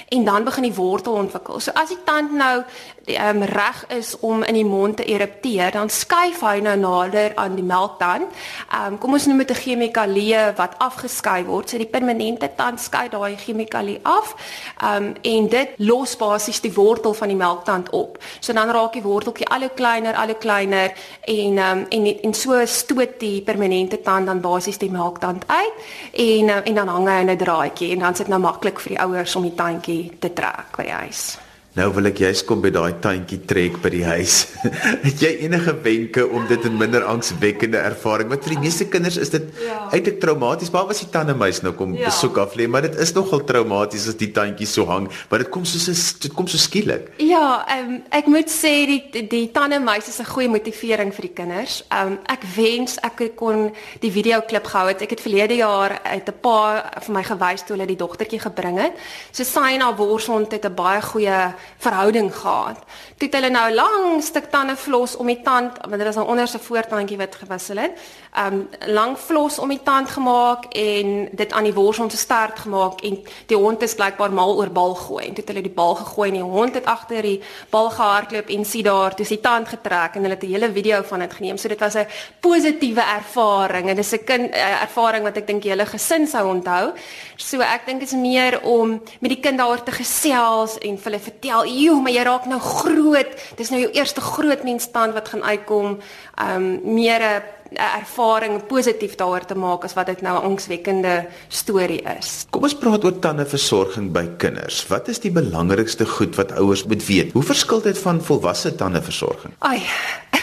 en 0.09 0.25
dan 0.25 0.43
begin 0.43 0.63
die 0.63 0.73
wortel 0.73 1.13
ontwikkel. 1.13 1.59
So 1.59 1.71
as 1.71 1.89
die 1.89 2.03
tand 2.05 2.31
nou 2.31 2.63
ehm 3.05 3.41
um, 3.41 3.43
reg 3.43 3.85
is 3.87 4.15
om 4.19 4.43
in 4.43 4.53
die 4.53 4.65
mond 4.65 4.97
te 4.97 5.05
erupteer, 5.05 5.71
dan 5.71 5.89
skuif 5.89 6.41
hy 6.41 6.59
nou 6.59 6.75
nader 6.77 7.35
aan 7.35 7.55
die 7.55 7.65
melktand. 7.65 8.29
Ehm 8.71 8.93
um, 8.93 8.97
kom 8.97 9.13
ons 9.13 9.25
noem 9.25 9.37
dit 9.37 9.51
'n 9.51 9.61
chemikalie 9.61 10.53
wat 10.55 10.75
afgeskei 10.77 11.45
word. 11.45 11.69
So 11.69 11.77
die 11.77 11.93
permanente 11.97 12.49
tand 12.55 12.79
skei 12.79 13.09
daai 13.09 13.35
chemikalie 13.37 13.99
af. 14.03 14.35
Um, 14.83 15.13
en 15.21 15.47
dit 15.47 15.69
los 15.77 16.15
basies 16.19 16.61
die 16.61 16.73
wortel 16.73 17.13
van 17.13 17.27
die 17.27 17.37
melktand 17.37 17.89
op. 17.89 18.17
So 18.39 18.53
dan 18.53 18.69
raak 18.69 18.93
die 18.93 19.03
worteltjie 19.05 19.47
al 19.47 19.67
hoe 19.67 19.71
kleiner, 19.75 20.15
al 20.15 20.33
hoe 20.33 20.37
kleiner 20.37 20.91
en 21.21 21.57
um, 21.57 21.85
en 21.89 22.21
en 22.21 22.33
so 22.33 22.65
stoot 22.65 23.19
die 23.19 23.41
permanente 23.41 24.01
tand 24.01 24.27
dan 24.27 24.41
basies 24.41 24.77
die 24.77 24.91
melktand 24.91 25.43
uit 25.47 25.73
en 26.11 26.47
uh, 26.47 26.61
en 26.65 26.75
dan 26.75 26.87
hang 26.87 27.07
hy 27.07 27.19
in 27.21 27.31
'n 27.31 27.37
draadjie 27.37 27.91
en 27.91 27.99
dan 27.99 28.11
is 28.11 28.17
dit 28.17 28.27
nou 28.27 28.39
maklik 28.39 28.79
vir 28.79 28.95
die 28.95 29.01
ouers 29.01 29.35
om 29.35 29.43
die 29.43 29.55
tandjie 29.55 30.11
te 30.19 30.33
trek 30.33 30.77
by 30.77 30.83
die 30.83 30.91
huis. 30.91 31.44
Nou 31.75 31.89
wil 31.91 32.07
ek 32.07 32.21
juist 32.23 32.45
kom 32.47 32.61
by 32.63 32.69
daai 32.71 33.01
tandjie 33.03 33.41
trek 33.43 33.81
by 33.83 33.89
die 33.91 34.05
huis. 34.07 34.45
het 35.07 35.19
jy 35.19 35.31
enige 35.43 35.73
wenke 35.83 36.23
om 36.23 36.45
dit 36.47 36.63
'n 36.63 36.77
minder 36.79 37.03
angswekkende 37.03 37.81
ervaring? 37.83 38.29
Want 38.31 38.45
vir 38.47 38.53
die 38.55 38.61
meeste 38.63 38.85
kinders 38.87 39.17
is 39.19 39.29
dit 39.33 39.43
ja. 39.59 39.81
uiteindelik 39.91 40.21
traumaties, 40.23 40.71
maar 40.71 40.87
as 40.87 41.03
die 41.03 41.09
tandemuis 41.11 41.59
nou 41.67 41.73
kom 41.75 41.91
ja. 41.93 42.07
besoek 42.07 42.37
af 42.39 42.55
lê, 42.55 42.69
maar 42.71 42.87
dit 42.87 42.95
is 42.95 43.11
nogal 43.11 43.43
traumaties 43.43 44.07
as 44.07 44.15
die 44.15 44.31
tandjie 44.31 44.67
so 44.67 44.87
hang, 44.87 45.09
want 45.27 45.43
dit 45.43 45.51
kom 45.51 45.65
so 45.67 45.91
dit 46.23 46.33
kom 46.33 46.47
so 46.47 46.57
skielik. 46.57 47.11
Ja, 47.19 47.65
um, 47.75 47.99
ek 48.09 48.31
moet 48.31 48.47
sê 48.47 48.87
die 48.87 49.27
die 49.27 49.51
tandemuis 49.51 50.07
is 50.07 50.21
'n 50.23 50.31
goeie 50.31 50.47
motivering 50.47 51.11
vir 51.11 51.27
die 51.27 51.35
kinders. 51.35 51.83
Um, 51.91 52.19
ek 52.31 52.47
wens 52.55 52.95
ek 53.03 53.35
kon 53.35 53.75
die 53.99 54.11
video 54.15 54.39
klip 54.47 54.63
gehou 54.63 54.87
het. 54.87 55.01
Ek 55.01 55.09
het 55.09 55.19
verlede 55.19 55.59
jaar 55.59 55.99
uit 56.07 56.23
'n 56.23 56.39
paar 56.39 57.03
vir 57.03 57.13
my 57.13 57.23
gewys 57.23 57.67
toe 57.67 57.75
hulle 57.75 57.87
die 57.87 57.99
dogtertjie 57.99 58.39
gebring 58.39 58.79
het. 58.79 58.93
So 59.31 59.43
Saina 59.43 59.91
Worshond 59.91 60.55
het 60.55 60.63
'n 60.63 60.73
baie 60.73 61.01
goeie 61.01 61.51
verhouding 61.77 62.35
gehad. 62.35 62.77
Toe 63.17 63.27
het 63.27 63.33
hulle 63.33 63.49
nou 63.49 63.73
lang 63.73 64.23
stuk 64.23 64.49
tande 64.51 64.75
vlos 64.75 65.15
om 65.15 65.27
die 65.27 65.41
tand, 65.41 65.77
want 65.81 65.97
dit 65.97 66.07
is 66.07 66.15
'n 66.15 66.31
onderste 66.33 66.59
voortandjie 66.59 67.17
wat 67.17 67.35
gewissel 67.35 67.77
het. 67.77 67.91
Um 68.37 68.67
lang 68.85 69.17
vlos 69.17 69.59
om 69.59 69.69
die 69.69 69.83
tand 69.83 70.09
gemaak 70.09 70.65
en 70.73 71.29
dit 71.31 71.51
aan 71.51 71.63
die 71.63 71.73
worsel 71.73 72.09
se 72.09 72.17
stert 72.17 72.59
gemaak 72.59 73.01
en 73.01 73.23
die 73.45 73.57
hond 73.57 73.81
is 73.81 73.95
blykbaar 73.95 74.31
mal 74.31 74.55
oor 74.55 74.71
bal 74.71 74.95
gooi. 74.95 75.25
En 75.25 75.33
toe 75.33 75.43
het 75.43 75.47
hulle 75.47 75.61
die 75.61 75.73
bal 75.75 75.95
gegooi 75.95 76.27
en 76.29 76.33
die 76.33 76.43
hond 76.43 76.73
het 76.73 76.85
agter 76.85 77.21
die 77.21 77.41
bal 77.69 77.89
gehardloop 77.89 78.49
en 78.49 78.65
sien 78.65 78.83
daar 78.83 79.15
toe 79.15 79.25
sy 79.25 79.37
tand 79.37 79.67
getrek 79.67 80.15
en 80.15 80.21
hulle 80.21 80.35
het 80.35 80.43
'n 80.43 80.51
hele 80.51 80.71
video 80.71 81.01
van 81.01 81.19
dit 81.19 81.33
geneem. 81.33 81.57
So 81.57 81.67
dit 81.67 81.79
was 81.79 81.95
'n 81.95 82.07
positiewe 82.39 83.01
ervaring 83.01 83.89
en 83.89 83.95
dis 83.95 84.11
'n 84.13 84.23
kind 84.23 84.53
uh, 84.53 84.81
ervaring 84.81 85.23
wat 85.23 85.37
ek 85.37 85.47
dink 85.47 85.61
die 85.61 85.71
hele 85.71 85.85
gesin 85.85 86.27
sou 86.27 86.47
onthou. 86.47 86.93
So 87.37 87.59
ek 87.59 87.85
dink 87.85 87.99
dit 87.99 88.11
is 88.11 88.17
meer 88.17 88.61
om 88.63 89.01
met 89.19 89.31
die 89.31 89.39
kind 89.39 89.57
daaroor 89.57 89.83
te 89.83 89.91
gesels 89.91 90.77
en 90.77 90.97
vir 90.97 91.11
hulle 91.11 91.23
vertel 91.23 91.54
vertel, 91.55 91.83
"Joe, 91.83 92.01
maar 92.01 92.11
jy 92.11 92.23
raak 92.23 92.45
nou 92.45 92.59
groot. 92.59 93.27
Dis 93.55 93.69
nou 93.69 93.81
jou 93.81 93.91
eerste 93.91 94.21
groot 94.21 94.63
mensstand 94.63 95.13
wat 95.13 95.29
gaan 95.29 95.43
uitkom." 95.43 95.99
Um 96.41 96.93
meer 96.93 97.21
'n 97.21 97.43
ervaring 97.75 98.67
positief 98.67 99.15
daaroor 99.15 99.45
te 99.45 99.55
maak 99.55 99.83
as 99.83 99.93
wat 99.93 100.05
dit 100.05 100.21
nou 100.21 100.37
'n 100.37 100.43
angswekkende 100.43 101.27
storie 101.47 102.01
is. 102.19 102.45
Kom 102.49 102.63
ons 102.63 102.75
praat 102.75 103.03
oor 103.03 103.19
tandeversorging 103.19 104.11
by 104.11 104.27
kinders. 104.37 104.87
Wat 104.87 105.07
is 105.07 105.19
die 105.19 105.31
belangrikste 105.31 106.05
goed 106.05 106.35
wat 106.35 106.51
ouers 106.51 106.83
moet 106.83 107.05
weet? 107.05 107.31
Hoe 107.31 107.43
verskil 107.43 107.81
dit 107.81 107.97
van 107.97 108.21
volwasse 108.21 108.75
tandeversorging? 108.75 109.53
Ai. 109.59 109.81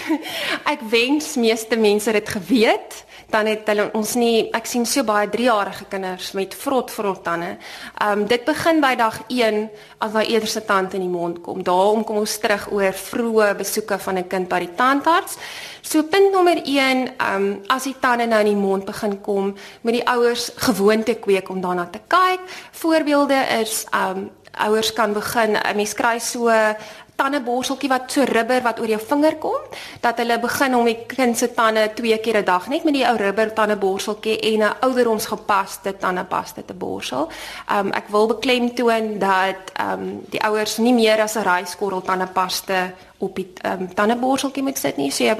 ek 0.74 0.80
wens 0.90 1.36
meeste 1.36 1.76
mense 1.76 2.12
dit 2.12 2.28
geweet 2.28 3.04
dan 3.32 3.46
het 3.46 3.66
hulle 3.66 3.88
ons 3.96 4.14
nie 4.20 4.48
ek 4.54 4.66
sien 4.68 4.84
so 4.86 5.04
baie 5.08 5.28
3-jarige 5.32 5.86
kinders 5.90 6.32
met 6.38 6.54
vrot 6.54 6.90
vrot 6.90 7.22
tande. 7.24 7.56
Ehm 7.98 8.22
um, 8.22 8.26
dit 8.28 8.44
begin 8.44 8.80
by 8.80 8.94
dag 8.96 9.22
1 9.28 9.68
as 9.98 10.12
daai 10.12 10.26
eerste 10.34 10.64
tand 10.64 10.94
in 10.94 11.00
die 11.00 11.12
mond 11.12 11.40
kom. 11.42 11.62
Daarom 11.62 12.04
kom 12.04 12.20
ons 12.22 12.38
terug 12.38 12.68
oor 12.72 12.92
vroeë 12.92 13.54
besoeke 13.58 13.98
van 13.98 14.18
'n 14.18 14.28
kind 14.28 14.48
by 14.48 14.58
die 14.58 14.74
tandarts. 14.74 15.36
So 15.82 16.02
punt 16.02 16.32
nommer 16.32 16.60
1, 16.64 17.08
ehm 17.16 17.34
um, 17.36 17.60
as 17.68 17.84
die 17.84 17.96
tande 18.00 18.26
nou 18.26 18.40
in 18.40 18.52
die 18.54 18.62
mond 18.68 18.84
begin 18.84 19.20
kom, 19.20 19.54
moet 19.82 19.92
die 19.92 20.06
ouers 20.06 20.50
gewoonte 20.56 21.14
kweek 21.14 21.48
om 21.48 21.60
daarna 21.60 21.86
te 21.86 22.00
kyk. 22.08 22.40
Voorbeelde 22.72 23.40
is 23.60 23.86
ehm 23.90 24.16
um, 24.16 24.30
ouers 24.52 24.92
kan 24.92 25.12
begin 25.12 25.56
'n 25.56 25.76
mens 25.76 25.94
kry 25.94 26.18
so 26.18 26.48
tandeborsteltjie 27.16 27.88
wat 27.88 28.12
so 28.12 28.24
rubber 28.24 28.62
wat 28.62 28.80
oor 28.80 28.88
jou 28.88 29.00
vinger 29.00 29.36
kom, 29.36 29.60
dat 30.00 30.18
hulle 30.18 30.38
begin 30.38 30.76
om 30.76 30.84
die 30.84 30.98
kind 31.06 31.38
se 31.38 31.52
tande 31.54 31.90
twee 31.94 32.18
keer 32.18 32.38
'n 32.38 32.44
dag 32.44 32.68
net 32.68 32.84
met 32.84 32.94
die 32.94 33.06
ou 33.06 33.16
rubber 33.16 33.52
tandeborsteltjie 33.52 34.38
en 34.40 34.60
'n 34.62 34.74
ouderdomsgepaste 34.80 35.96
tandepasta 35.96 36.62
te 36.66 36.74
borsel. 36.74 37.28
Um 37.70 37.92
ek 37.92 38.08
wil 38.08 38.26
beklemtoon 38.26 39.18
dat 39.18 39.72
um 39.80 40.24
die 40.30 40.42
ouers 40.42 40.76
nie 40.78 40.94
meer 40.94 41.20
as 41.20 41.36
'n 41.36 41.42
ryskorrel 41.42 42.02
tandepasta 42.02 42.92
op 43.22 43.36
die 43.38 43.46
um, 43.66 43.86
tandeborsteltjie 43.94 44.64
moet 44.66 44.78
sit 44.78 44.98
nie. 45.00 45.10
So 45.14 45.24
jy 45.24 45.36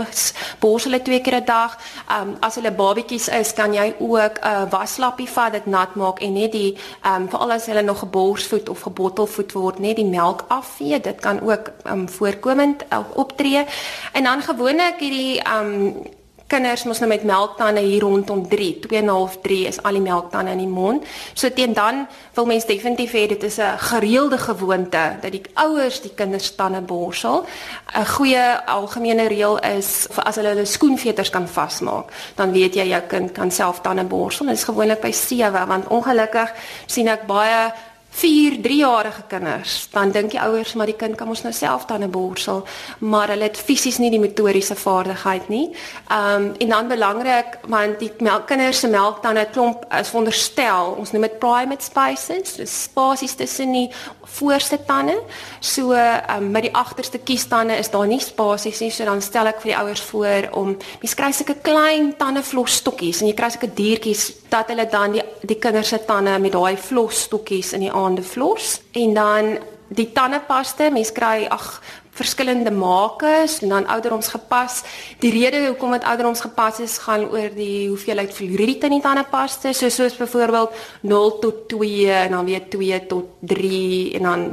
borsel 0.62 1.00
twee 1.02 1.20
keer 1.20 1.40
'n 1.40 1.44
dag. 1.44 1.76
Um 2.08 2.36
as 2.40 2.54
hulle 2.54 2.72
babetjies 2.72 3.28
is, 3.28 3.52
kan 3.52 3.74
jy 3.74 3.94
ook 3.98 4.38
'n 4.38 4.46
uh, 4.46 4.70
waslappie 4.70 5.28
vat, 5.28 5.52
dit 5.52 5.66
nat 5.66 5.94
maak 5.94 6.20
en 6.20 6.32
net 6.32 6.52
die 6.52 6.76
um 7.04 7.28
veral 7.28 7.52
as 7.52 7.66
hulle 7.66 7.82
nog 7.82 7.98
geborsvoed 7.98 8.68
of 8.68 8.80
gebottelvoed 8.80 9.52
word, 9.52 9.78
net 9.78 9.96
die 9.96 10.08
melk 10.08 10.44
afvee. 10.48 11.00
Dit 11.00 11.20
kan 11.20 11.40
ook 11.40 11.72
um 11.84 12.08
voorkomend 12.08 12.84
uh, 12.92 12.98
optree. 13.14 13.64
En 14.12 14.24
dan 14.24 14.42
gewoonlik 14.42 14.98
hierdie 14.98 15.42
um 15.58 16.06
kinders 16.52 16.84
mos 16.88 17.00
nou 17.00 17.08
met 17.10 17.24
melktande 17.26 17.80
hier 17.80 18.04
rondom 18.04 18.42
3, 18.48 18.68
2.5 18.84 19.38
3 19.44 19.60
is 19.70 19.80
al 19.82 19.96
die 19.96 20.04
melktande 20.04 20.52
in 20.52 20.60
die 20.62 20.68
mond. 20.70 21.06
So 21.34 21.50
teen 21.50 21.72
dan 21.76 22.06
wil 22.36 22.48
mens 22.50 22.66
definitief 22.68 23.14
hê 23.16 23.26
dit 23.30 23.42
is 23.48 23.58
'n 23.58 23.78
gereelde 23.78 24.38
gewoonte 24.38 25.04
dat 25.22 25.32
die 25.32 25.42
ouers 25.54 26.00
die 26.00 26.14
kinders 26.14 26.54
tande 26.54 26.80
borsel. 26.80 27.46
'n 27.94 28.06
Goeie 28.06 28.66
algemene 28.66 29.28
reël 29.28 29.58
is 29.76 30.06
vir 30.10 30.24
as 30.24 30.36
hulle 30.36 30.48
hulle 30.48 30.64
skoenveters 30.64 31.30
kan 31.30 31.48
vasmaak, 31.48 32.12
dan 32.34 32.52
weet 32.52 32.74
jy 32.74 32.88
jou 32.88 33.02
kind 33.08 33.32
kan 33.32 33.50
self 33.50 33.80
tande 33.80 34.04
borsel. 34.04 34.46
Dit 34.46 34.54
is 34.56 34.64
gewoonlik 34.64 35.00
by 35.00 35.12
7 35.12 35.66
want 35.66 35.88
ongelukkig 35.88 36.52
sien 36.86 37.08
ek 37.08 37.26
baie 37.26 37.72
4, 38.12 38.58
3-jarige 38.60 39.22
kinders, 39.28 39.88
dan 39.90 40.10
dink 40.12 40.34
die 40.34 40.40
ouers 40.40 40.74
maar 40.76 40.90
die 40.90 40.96
kind 41.00 41.16
kan 41.16 41.30
mos 41.30 41.40
nou 41.46 41.52
self 41.56 41.86
tande 41.88 42.10
borsel, 42.12 42.60
maar 43.00 43.32
hulle 43.32 43.48
het 43.48 43.56
fisies 43.56 43.96
nie 44.02 44.10
die 44.12 44.20
motoriese 44.20 44.76
vaardigheid 44.76 45.48
nie. 45.48 45.70
Ehm 46.08 46.50
um, 46.50 46.50
en 46.62 46.68
dan 46.68 46.88
belangrik 46.88 47.56
want 47.72 47.98
die 47.98 48.10
melk, 48.20 48.46
kinders 48.46 48.82
se 48.84 48.88
melktande 48.92 49.46
klomp 49.52 49.86
is 49.98 50.12
veronderstel, 50.12 50.92
ons 51.00 51.12
noem 51.12 51.24
dit 51.26 51.38
primate 51.40 51.84
spaces, 51.84 52.56
dis 52.60 52.76
spasies 52.84 53.34
tussen 53.40 53.72
die 53.72 53.88
voorste 54.36 54.78
tande. 54.86 55.16
So 55.60 55.96
ehm 55.96 56.36
um, 56.36 56.52
by 56.52 56.66
die 56.68 56.74
agterste 56.76 57.18
kiestande 57.18 57.80
is 57.80 57.90
daar 57.90 58.06
nie 58.06 58.20
spasies 58.20 58.84
nie, 58.84 58.92
so 58.92 59.08
dan 59.08 59.24
stel 59.24 59.48
ek 59.50 59.64
vir 59.64 59.72
die 59.72 59.78
ouers 59.80 60.04
voor 60.12 60.50
om 60.60 60.76
mens 60.76 61.16
kry 61.16 61.32
sulke 61.32 61.56
klein 61.64 62.12
tandeflosstokkies 62.20 63.22
en 63.22 63.32
jy 63.32 63.36
kry 63.40 63.50
sulke 63.56 63.72
diertjies 63.72 64.28
dat 64.52 64.68
hulle 64.68 64.86
dan 64.92 65.16
die 65.16 65.24
die 65.48 65.58
kinders 65.58 65.88
se 65.88 65.98
tande 66.06 66.36
met 66.38 66.52
daai 66.52 66.76
flosstokkies 66.76 67.72
in 67.72 67.86
die 67.86 67.92
aande 68.04 68.22
flos 68.22 68.80
en 68.92 69.14
dan 69.14 69.58
die 69.92 70.12
tandepaste 70.12 70.88
mens 70.92 71.12
kry 71.12 71.46
ag 71.52 71.80
verskillende 72.12 72.70
makers 72.70 73.58
en 73.64 73.68
dan 73.68 73.86
ouderdoms 73.86 74.28
gepas. 74.28 74.82
Die 75.18 75.32
rede 75.32 75.66
hoekom 75.66 75.94
dit 75.96 76.04
ouderdoms 76.04 76.40
gepas 76.44 76.80
is 76.84 76.98
gaan 76.98 77.24
oor 77.30 77.48
die 77.56 77.88
hoeveelheid 77.88 78.34
fluoried 78.34 78.84
in 78.84 78.96
die 78.98 79.00
tandepaste, 79.00 79.72
so 79.72 79.88
soos 79.88 80.16
byvoorbeeld 80.20 80.76
0 81.08 81.38
tot 81.40 81.64
2 81.72 82.10
en 82.12 82.36
dan 82.36 82.44
weer 82.44 82.68
2 82.68 83.06
tot 83.08 83.32
3 83.40 84.12
en 84.18 84.28
dan 84.28 84.44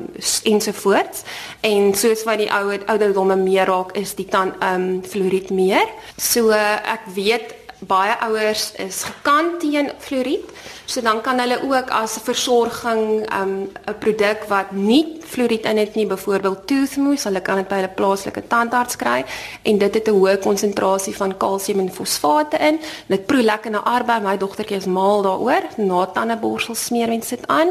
ensovoorts. 0.44 1.24
En 1.60 1.92
soos 1.94 2.24
wat 2.24 2.40
die 2.40 2.52
ouer 2.52 2.86
ouderdomme 2.86 3.36
meer 3.36 3.68
raak, 3.68 3.92
is 4.00 4.16
die 4.16 4.28
tand 4.28 4.56
ehm 4.64 4.88
um, 4.88 5.04
fluoried 5.04 5.52
meer. 5.52 5.88
So 6.16 6.56
ek 6.56 7.12
weet 7.14 7.59
baie 7.80 8.16
ouers 8.20 8.72
is 8.76 9.04
gekant 9.04 9.60
teen 9.60 9.92
fluoried. 10.00 10.52
So 10.86 11.02
dan 11.02 11.22
kan 11.22 11.40
hulle 11.40 11.60
ook 11.64 11.92
as 11.94 12.18
versorging 12.24 13.34
um, 13.34 13.70
'n 13.70 13.90
um, 13.90 13.98
produk 14.00 14.44
wat 14.48 14.72
nie 14.72 15.22
fluoried 15.22 15.66
in 15.66 15.78
het 15.78 15.96
nie, 15.96 16.08
byvoorbeeld 16.08 16.68
toothmousse, 16.68 17.28
hulle 17.28 17.42
kan 17.42 17.56
dit 17.56 17.68
by 17.68 17.76
hulle 17.76 17.94
plaaslike 17.96 18.48
tandarts 18.48 18.96
kry 18.96 19.26
en 19.64 19.78
dit 19.78 19.94
het 19.94 20.08
'n 20.08 20.12
hoë 20.12 20.40
konsentrasie 20.40 21.16
van 21.16 21.38
kalsium 21.38 21.80
en 21.80 21.92
fosfate 21.94 22.58
in. 22.58 22.80
Dit 23.08 23.26
proe 23.26 23.44
lekker 23.44 23.72
na 23.72 23.80
arbei. 23.80 24.20
My 24.20 24.38
dogtertjie 24.38 24.78
is 24.78 24.86
mal 24.86 25.22
daaroor. 25.22 25.64
Na 25.78 26.06
tandeborsel 26.06 26.76
smeer 26.76 27.10
en 27.10 27.22
sit 27.22 27.48
aan. 27.48 27.68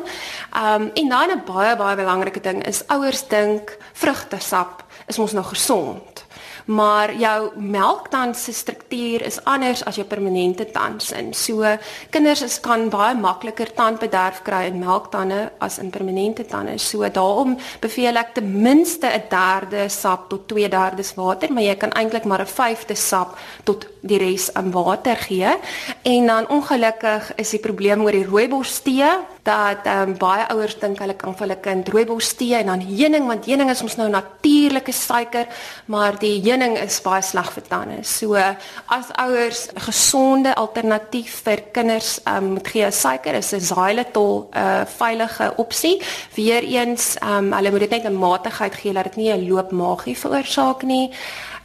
Um 0.55 0.91
en 0.95 1.09
dan 1.09 1.31
'n 1.31 1.43
baie 1.45 1.77
baie 1.77 1.97
belangrike 1.97 2.41
ding 2.41 2.67
is 2.67 2.87
ouers 2.87 3.29
dink 3.29 3.77
vrugtesap 3.93 4.85
is 5.07 5.19
mos 5.19 5.33
nou 5.33 5.45
gesond 5.45 6.03
maar 6.69 7.15
jou 7.17 7.51
melktand 7.57 8.37
se 8.37 8.53
struktuur 8.53 9.23
is 9.25 9.39
anders 9.49 9.81
as 9.89 9.97
jou 9.97 10.05
permanente 10.07 10.67
tandsin. 10.69 11.33
So 11.33 11.65
kinders 12.13 12.43
is 12.45 12.59
kan 12.61 12.91
baie 12.93 13.15
makliker 13.17 13.73
tandbederf 13.75 14.43
kry 14.45 14.67
in 14.69 14.83
melktande 14.83 15.49
as 15.65 15.79
in 15.81 15.91
permanente 15.91 16.45
tande. 16.45 16.77
So 16.79 17.09
daarom 17.09 17.57
beveel 17.81 18.21
ek 18.21 18.35
ten 18.35 18.53
minste 18.63 19.07
'n 19.07 19.29
derde 19.31 19.89
sap 19.89 20.29
tot 20.29 20.47
2/3 20.49 21.15
water, 21.15 21.53
maar 21.53 21.63
jy 21.63 21.77
kan 21.77 21.91
eintlik 21.91 22.25
maar 22.25 22.41
'n 22.41 22.47
vyfde 22.47 22.97
sap 22.97 23.39
tot 23.65 23.87
die 24.03 24.19
res 24.19 24.51
in 24.53 24.71
water 24.71 25.17
gee. 25.17 25.57
En 26.03 26.27
dan 26.27 26.49
ongelukkig 26.49 27.33
is 27.37 27.51
die 27.51 27.61
probleem 27.61 28.03
oor 28.03 28.13
die 28.13 28.27
rooibos 28.27 28.81
tee 28.83 29.09
dat 29.43 29.87
um, 29.87 30.17
baie 30.19 30.45
ouers 30.49 30.79
dink 30.79 30.99
hulle 30.99 31.15
kan 31.15 31.35
vir 31.35 31.47
hulle 31.47 31.61
kind 31.61 31.89
rooibos 31.89 32.35
tee 32.37 32.55
en 32.55 32.67
dan 32.67 32.81
heuning 32.81 33.27
want 33.27 33.47
heuning 33.47 33.71
is 33.71 33.83
ons 33.83 33.97
nou 33.97 34.09
natuurlike 34.09 34.93
suiker, 34.93 35.47
maar 35.87 36.19
die 36.19 36.41
heuning 36.43 36.58
is 36.63 37.01
baie 37.01 37.23
sleg 37.23 37.51
vir 37.55 37.63
tande. 37.69 38.05
So 38.05 38.35
as 38.35 39.11
ouers 39.17 39.69
'n 39.69 39.81
gesonde 39.81 40.55
alternatief 40.55 41.43
vir 41.45 41.63
kinders 41.73 42.21
um, 42.27 42.53
moet 42.55 42.69
gee 42.69 42.91
suiker 42.91 43.35
is 43.35 43.53
'n 43.53 43.61
xylitol 43.61 44.49
'n 44.53 44.59
uh, 44.59 44.85
veilige 44.87 45.53
opsie. 45.57 46.03
Weereens 46.35 47.17
um, 47.23 47.53
hulle 47.53 47.71
moet 47.71 47.81
dit 47.81 47.91
net 47.91 48.05
in 48.05 48.19
matigheid 48.19 48.75
gee 48.75 48.93
dat 48.93 49.05
dit 49.05 49.17
nie 49.17 49.33
'n 49.33 49.49
loopmaagie 49.49 50.19
veroorsaak 50.19 50.83
nie. 50.83 51.11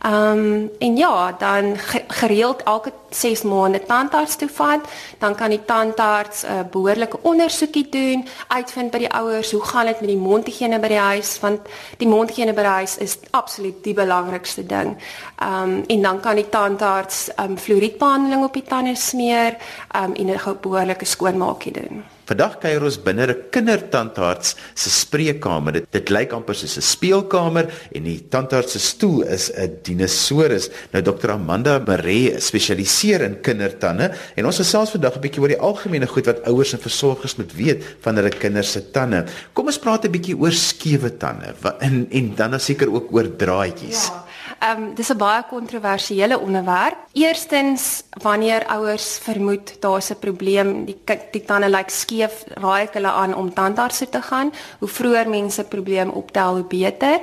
Ehm 0.03 0.37
um, 0.37 0.71
en 0.79 0.97
ja, 0.97 1.31
dan 1.31 1.77
gereeld 2.07 2.63
elke 2.63 2.91
6 3.09 3.41
maande 3.41 3.83
tandarts 3.83 4.35
toe 4.35 4.49
vat, 4.49 4.79
dan 5.17 5.35
kan 5.35 5.49
die 5.49 5.65
tandarts 5.65 6.43
'n 6.43 6.51
uh, 6.51 6.59
behoorlike 6.71 7.17
ondersoekie 7.21 7.89
doen, 7.89 8.27
uitvind 8.47 8.91
by 8.91 8.97
die 8.97 9.13
ouers 9.13 9.51
hoe 9.51 9.61
gaan 9.63 9.85
dit 9.85 9.99
met 9.99 10.09
die 10.09 10.17
mondhygiëne 10.17 10.79
by 10.79 10.87
die 10.87 10.97
huis 10.97 11.39
want 11.39 11.59
die 11.97 12.07
mondhygiëne 12.07 12.53
by 12.53 12.61
die 12.61 12.75
huis 12.79 12.97
is 12.97 13.17
absoluut 13.31 13.83
die 13.83 13.93
belangrikste 13.93 14.65
ding. 14.65 14.97
Ehm 15.39 15.63
um, 15.63 15.83
en 15.87 16.01
dan 16.01 16.19
kan 16.19 16.35
die 16.35 16.49
tandarts 16.49 17.29
ehm 17.35 17.51
um, 17.51 17.57
fluoriedbehandeling 17.57 18.43
op 18.43 18.53
die 18.53 18.67
tande 18.67 18.95
smeer 18.95 19.55
ehm 19.91 20.03
um, 20.03 20.13
en 20.13 20.27
'n 20.35 20.57
behoorlike 20.61 21.05
skoonmaakie 21.05 21.71
doen. 21.71 22.03
Vandag 22.23 22.55
kuier 22.63 22.83
ons 22.87 22.95
binne 23.03 23.25
'n 23.27 23.35
kindertandarts 23.51 24.55
se 24.73 24.89
spreekkamer. 24.89 25.73
Dit, 25.73 25.87
dit 25.91 26.09
lyk 26.09 26.31
amper 26.31 26.55
soos 26.55 26.77
'n 26.77 26.81
speelkamer 26.81 27.67
en 27.91 28.03
die 28.03 28.27
tandarts 28.29 28.71
se 28.71 28.79
stoel 28.79 29.23
is 29.27 29.51
'n 29.51 29.79
dinosaurus. 29.83 30.69
Nou 30.91 31.03
Dr. 31.03 31.31
Amanda 31.31 31.79
Maree 31.79 32.39
spesialiseer 32.39 33.21
in 33.21 33.41
kindertande 33.41 34.11
en 34.35 34.45
ons 34.45 34.57
gesels 34.57 34.91
vandag 34.91 35.17
'n 35.17 35.21
bietjie 35.21 35.41
oor 35.41 35.51
die 35.51 35.59
algemene 35.59 36.07
goed 36.07 36.25
wat 36.25 36.43
ouers 36.47 36.73
en 36.73 36.79
versorgers 36.79 37.35
moet 37.35 37.53
weet 37.55 37.83
van 37.99 38.15
hulle 38.15 38.29
kinders 38.29 38.71
se 38.71 38.91
tande. 38.91 39.25
Kom 39.53 39.65
ons 39.65 39.79
praat 39.79 40.05
'n 40.05 40.11
bietjie 40.11 40.37
oor 40.37 40.51
skewe 40.51 41.17
tande 41.17 41.53
en 41.79 42.07
en 42.09 42.35
dan 42.35 42.59
seker 42.59 42.87
ook 42.87 43.11
oor 43.11 43.35
draadjies. 43.35 44.07
Ja. 44.07 44.23
Ehm 44.59 44.83
um, 44.83 44.95
dis 44.95 45.09
'n 45.09 45.17
baie 45.17 45.43
kontroversiële 45.49 46.39
onderwerp. 46.39 46.97
Eerstens 47.11 48.03
wanneer 48.21 48.65
ouers 48.65 49.17
vermoed 49.21 49.81
daar's 49.81 50.09
'n 50.09 50.19
probleem, 50.19 50.85
die 50.85 50.97
die 51.31 51.45
tande 51.45 51.69
lyk 51.69 51.89
skeef, 51.89 52.43
raai 52.47 52.83
ek 52.83 52.93
hulle 52.93 53.11
aan 53.11 53.35
om 53.35 53.53
tandarts 53.53 53.97
toe 53.97 54.09
te 54.09 54.21
gaan. 54.21 54.53
Hoe 54.79 54.87
vroeër 54.87 55.29
mense 55.29 55.63
probleem 55.63 56.09
optel, 56.09 56.53
hoe 56.53 56.63
beter. 56.63 57.21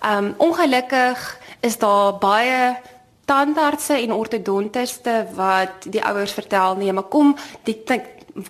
Ehm 0.00 0.24
um, 0.24 0.34
ongelukkig 0.36 1.38
is 1.60 1.78
daar 1.78 2.18
baie 2.18 2.76
tandartse 3.24 3.94
en 3.94 4.12
ortodontiste 4.12 5.26
wat 5.34 5.86
die 5.86 6.04
ouers 6.04 6.32
vertel 6.32 6.76
nee, 6.76 6.92
maar 6.92 7.08
kom, 7.08 7.36
die 7.62 7.82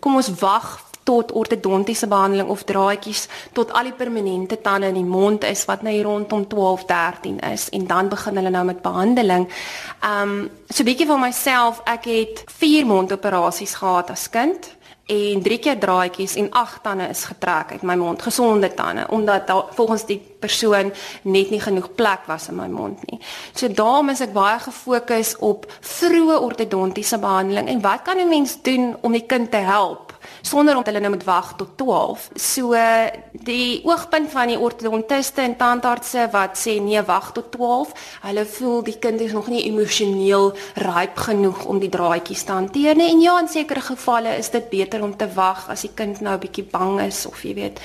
kom 0.00 0.14
ons 0.14 0.30
wag 0.40 0.80
tot 1.02 1.32
ortodontiese 1.32 2.06
behandeling 2.06 2.48
of 2.48 2.64
draadjies 2.64 3.28
tot 3.52 3.72
al 3.72 3.90
die 3.90 3.96
permanente 3.96 4.60
tande 4.60 4.86
in 4.92 5.00
die 5.00 5.06
mond 5.06 5.44
is 5.44 5.64
wat 5.64 5.82
nou 5.82 5.94
hier 5.94 6.06
rondom 6.06 6.46
12, 6.48 6.84
13 6.84 7.40
is 7.52 7.68
en 7.70 7.86
dan 7.86 8.08
begin 8.08 8.36
hulle 8.36 8.50
nou 8.50 8.64
met 8.64 8.82
behandeling. 8.82 9.48
Um 10.06 10.50
so 10.68 10.84
bietjie 10.84 11.06
van 11.06 11.20
myself, 11.20 11.82
ek 11.84 12.06
het 12.10 12.44
4 12.46 12.86
mondoperasies 12.86 13.74
gehad 13.74 14.10
as 14.10 14.28
kind 14.30 14.70
en 15.12 15.42
3 15.42 15.58
keer 15.58 15.78
draadjies 15.78 16.36
en 16.40 16.50
8 16.50 16.82
tande 16.82 17.08
is 17.10 17.24
getrek 17.24 17.72
uit 17.72 17.82
my 17.82 17.96
mond, 17.98 18.22
gesonde 18.22 18.70
tande, 18.74 19.06
omdat 19.10 19.46
daar 19.46 19.64
volgens 19.74 20.06
die 20.06 20.20
persoon 20.40 20.92
net 21.22 21.50
nie 21.50 21.60
genoeg 21.60 21.94
plek 21.94 22.26
was 22.26 22.48
in 22.48 22.56
my 22.56 22.68
mond 22.70 23.02
nie. 23.10 23.20
So 23.54 23.68
daarom 23.68 24.08
is 24.14 24.22
ek 24.22 24.32
baie 24.32 24.58
gefokus 24.62 25.36
op 25.38 25.66
vroeë 25.80 26.38
ortodontiese 26.46 27.18
behandeling 27.18 27.68
en 27.68 27.82
wat 27.82 28.02
kan 28.02 28.18
'n 28.18 28.28
mens 28.28 28.62
doen 28.62 28.96
om 29.00 29.12
die 29.12 29.26
kind 29.26 29.50
te 29.50 29.56
help? 29.56 30.11
Sonder 30.42 30.76
om 30.76 30.84
hulle 30.84 31.00
nou 31.00 31.12
moet 31.14 31.24
wag 31.24 31.54
tot 31.56 31.76
12. 31.76 32.28
So 32.34 32.76
die 33.32 33.80
oogpunt 33.84 34.30
van 34.30 34.52
die 34.52 34.58
ortodontiste 34.58 35.42
en 35.42 35.56
tandartse 35.56 36.28
wat 36.32 36.58
sê 36.58 36.78
nee, 36.80 37.02
wag 37.02 37.32
tot 37.32 37.52
12. 37.52 37.92
Hulle 38.26 38.44
voel 38.46 38.82
die 38.82 38.98
kind 38.98 39.20
is 39.20 39.32
nog 39.32 39.48
nie 39.52 39.64
emosioneel 39.68 40.52
ryp 40.74 41.16
genoeg 41.26 41.64
om 41.64 41.80
die 41.82 41.90
draadjies 41.92 42.44
te 42.44 42.52
hanteer 42.52 42.96
nie. 42.96 43.10
En 43.12 43.20
ja, 43.20 43.38
in 43.40 43.48
sekere 43.48 43.80
gevalle 43.80 44.36
is 44.38 44.50
dit 44.50 44.68
beter 44.70 45.02
om 45.02 45.16
te 45.16 45.28
wag 45.34 45.68
as 45.72 45.86
die 45.86 45.92
kind 45.94 46.20
nou 46.20 46.34
'n 46.34 46.40
bietjie 46.40 46.64
bang 46.70 47.00
is 47.00 47.26
of 47.26 47.42
jy 47.42 47.54
weet. 47.54 47.80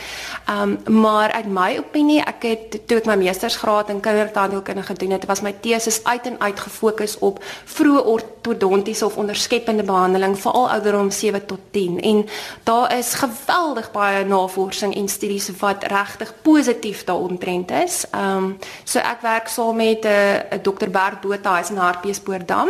Ehm 0.47 0.77
um, 0.87 0.95
maar 1.01 1.31
uit 1.31 1.47
my 1.47 1.77
opinie, 1.77 2.21
ek 2.21 2.43
het 2.43 2.87
toe 2.87 2.97
ek 2.97 3.05
my 3.05 3.15
meestersgraad 3.15 3.89
in 3.89 3.99
kindertandheelkunde 3.99 4.83
gedoen 4.83 5.11
het, 5.11 5.25
was 5.25 5.41
my 5.41 5.53
teses 5.61 6.03
uit 6.03 6.25
en 6.25 6.39
uit 6.39 6.59
gefokus 6.59 7.17
op 7.19 7.43
vroeë 7.65 8.03
ortodontiese 8.05 9.05
of 9.05 9.17
onderskeppende 9.17 9.83
behandeling 9.83 10.37
vir 10.37 10.51
al 10.51 10.69
ouderdom 10.69 11.11
7 11.11 11.45
tot 11.45 11.59
10 11.71 12.01
en 12.01 12.25
daar 12.63 12.97
is 12.97 13.13
geweldig 13.13 13.91
baie 13.91 14.25
navorsing 14.25 14.95
en 14.95 15.07
studies 15.07 15.51
wat 15.59 15.83
regtig 15.83 16.33
positief 16.41 17.03
daaromtrent 17.03 17.71
is. 17.71 18.05
Ehm 18.11 18.43
um, 18.43 18.57
so 18.83 18.99
ek 18.99 19.21
werk 19.21 19.47
saam 19.47 19.75
met 19.75 20.05
'n 20.05 20.07
uh, 20.07 20.59
Dr. 20.61 20.89
Bert 20.89 21.21
Botha, 21.21 21.55
hy's 21.57 21.69
in 21.69 21.77
Hartbeespoortdam. 21.77 22.69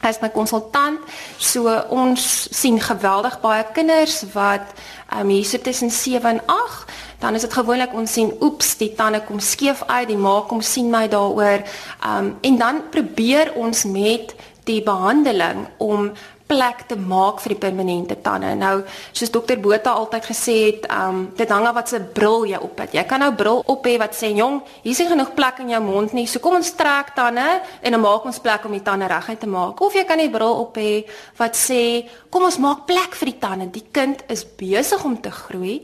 Hy 0.00 0.08
is 0.08 0.20
my 0.20 0.30
konsultant. 0.30 1.00
So 1.38 1.68
ons 1.88 2.48
sien 2.50 2.80
geweldig 2.80 3.40
baie 3.40 3.64
kinders 3.72 4.24
wat 4.32 4.66
ehm 5.10 5.20
um, 5.20 5.28
hier 5.28 5.44
sit 5.44 5.62
tussen 5.64 5.90
7 5.90 6.30
en 6.30 6.42
8 6.46 7.08
dan 7.20 7.34
is 7.34 7.40
dit 7.40 7.52
gewoonlik 7.52 7.92
ons 7.94 8.12
sien 8.12 8.32
oeps 8.40 8.76
die 8.80 8.94
tande 8.96 9.20
kom 9.28 9.40
skeef 9.44 9.82
uit 9.86 10.08
die 10.08 10.16
ma 10.16 10.40
kom 10.48 10.62
sien 10.64 10.88
my 10.90 11.04
daaroor 11.12 11.64
um, 12.06 12.30
en 12.40 12.56
dan 12.58 12.82
probeer 12.90 13.52
ons 13.60 13.84
met 13.84 14.34
die 14.64 14.80
behandeling 14.82 15.66
om 15.78 16.10
plek 16.50 16.84
te 16.90 16.96
maak 16.98 17.38
vir 17.44 17.54
die 17.54 17.60
permanente 17.62 18.16
tande. 18.24 18.50
Nou, 18.58 18.80
soos 19.14 19.30
dokter 19.30 19.60
Botha 19.62 19.94
altyd 19.94 20.26
gesê 20.32 20.56
het, 20.66 20.88
um 20.90 21.22
dit 21.38 21.50
hang 21.54 21.66
af 21.68 21.76
wat 21.78 21.92
se 21.92 22.00
bril 22.16 22.48
jy 22.50 22.58
op 22.58 22.82
het. 22.82 22.96
Jy 22.98 23.04
kan 23.08 23.22
nou 23.22 23.30
bril 23.38 23.62
op 23.70 23.86
hê 23.86 23.96
wat 24.02 24.16
sê 24.18 24.32
jong, 24.34 24.60
hier 24.82 24.94
is 24.96 25.12
genoeg 25.12 25.34
plek 25.38 25.62
in 25.62 25.70
jou 25.76 25.82
mond 25.84 26.14
nie. 26.16 26.26
So 26.26 26.42
kom 26.42 26.58
ons 26.58 26.72
trek 26.78 27.14
tande 27.16 27.46
en 27.80 27.96
dan 27.96 28.02
maak 28.02 28.26
ons 28.26 28.42
plek 28.42 28.66
om 28.66 28.74
die 28.74 28.84
tande 28.84 29.08
reguit 29.10 29.40
te 29.40 29.50
maak. 29.50 29.80
Of 29.80 29.94
jy 29.94 30.04
kan 30.08 30.18
die 30.18 30.30
bril 30.32 30.64
op 30.64 30.78
hê 30.80 31.04
wat 31.38 31.58
sê 31.58 31.82
kom 32.30 32.46
ons 32.48 32.58
maak 32.62 32.86
plek 32.90 33.14
vir 33.20 33.32
die 33.32 33.40
tande. 33.42 33.70
Die 33.70 33.86
kind 33.94 34.24
is 34.32 34.44
besig 34.44 35.04
om 35.06 35.16
te 35.22 35.30
groei. 35.34 35.80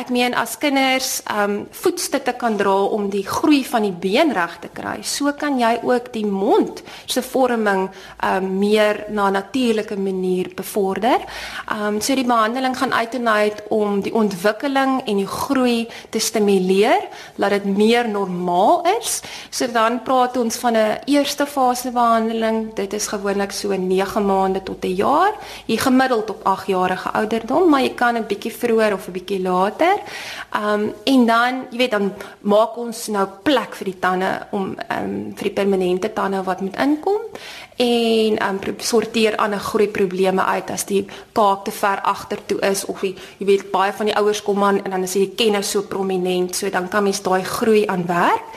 Ek 0.00 0.12
meen 0.14 0.36
as 0.38 0.54
kinders 0.60 1.20
um 1.32 1.64
voetstukke 1.82 2.36
kan 2.40 2.56
dra 2.60 2.76
om 2.94 3.08
die 3.12 3.24
groei 3.26 3.62
van 3.66 3.84
die 3.84 3.92
been 3.92 4.32
reg 4.36 4.58
te 4.62 4.70
kry, 4.72 5.00
so 5.02 5.32
kan 5.36 5.58
jy 5.60 5.74
ook 5.84 6.12
die 6.14 6.26
mond 6.26 6.82
se 7.10 7.22
vorming 7.24 7.88
um 8.24 8.46
meer 8.60 9.04
na 9.10 9.28
natuurlike 9.34 9.96
manier 10.12 10.50
bevorder. 10.54 11.20
Um 11.72 12.00
so 12.00 12.14
die 12.14 12.26
behandeling 12.26 12.76
gaan 12.78 12.92
uit 12.92 13.14
en 13.14 13.28
uit 13.28 13.62
om 13.68 14.00
die 14.00 14.14
ontwikkeling 14.14 15.00
en 15.06 15.16
die 15.16 15.26
groei 15.26 15.88
te 16.10 16.18
stimuleer, 16.18 17.06
laat 17.34 17.50
dit 17.50 17.64
meer 17.76 18.08
normaal 18.08 18.82
is. 18.98 19.20
So 19.50 19.70
dan 19.72 20.02
praat 20.02 20.36
ons 20.36 20.56
van 20.56 20.76
'n 20.76 20.98
eerste 21.06 21.46
fase 21.46 21.90
behandeling. 21.90 22.74
Dit 22.74 22.92
is 22.92 23.06
gewoonlik 23.06 23.52
so 23.52 23.76
9 23.76 24.26
maande 24.26 24.62
tot 24.62 24.84
'n 24.84 24.94
jaar, 24.94 25.32
hier 25.66 25.80
gemiddeld 25.80 26.30
op 26.30 26.40
8 26.44 26.66
jarige 26.66 27.10
ouderdom, 27.10 27.68
maar 27.68 27.80
jy 27.80 27.94
kan 27.94 28.16
'n 28.16 28.26
bietjie 28.26 28.52
vroeër 28.52 28.92
of 28.92 29.06
'n 29.08 29.12
bietjie 29.12 29.42
later. 29.42 29.96
Um 30.54 30.92
en 31.04 31.26
dan, 31.26 31.66
jy 31.70 31.76
weet, 31.76 31.90
dan 31.90 32.12
maak 32.40 32.76
ons 32.76 33.06
nou 33.06 33.26
plek 33.42 33.74
vir 33.74 33.84
die 33.84 33.98
tande 33.98 34.46
om 34.50 34.76
um 34.88 35.32
vir 35.36 35.48
die 35.48 35.56
permanente 35.56 36.12
tande 36.12 36.42
wat 36.42 36.60
moet 36.60 36.76
inkom 36.76 37.20
en 37.80 38.36
um 38.48 38.58
sorteer 38.78 39.36
ander 39.40 39.58
groei 39.58 39.88
probleme 40.00 40.44
uit 40.44 40.70
as 40.72 40.86
die 40.88 41.04
kaak 41.36 41.64
te 41.68 41.74
ver 41.76 42.00
agtertoe 42.14 42.60
is 42.70 42.84
of 42.88 43.00
die, 43.04 43.14
jy 43.38 43.48
weet 43.52 43.70
baie 43.72 43.92
van 43.96 44.10
die 44.10 44.16
ouers 44.16 44.42
kom 44.46 44.64
aan 44.64 44.82
en 44.84 44.96
dan 44.96 45.08
is 45.08 45.18
die 45.18 45.32
kennis 45.36 45.72
so 45.74 45.88
prominent 45.88 46.56
so 46.56 46.70
dan 46.72 46.88
kan 46.88 47.04
mens 47.04 47.22
daai 47.22 47.44
groei 47.44 47.86
aan 47.86 48.06
werk. 48.08 48.54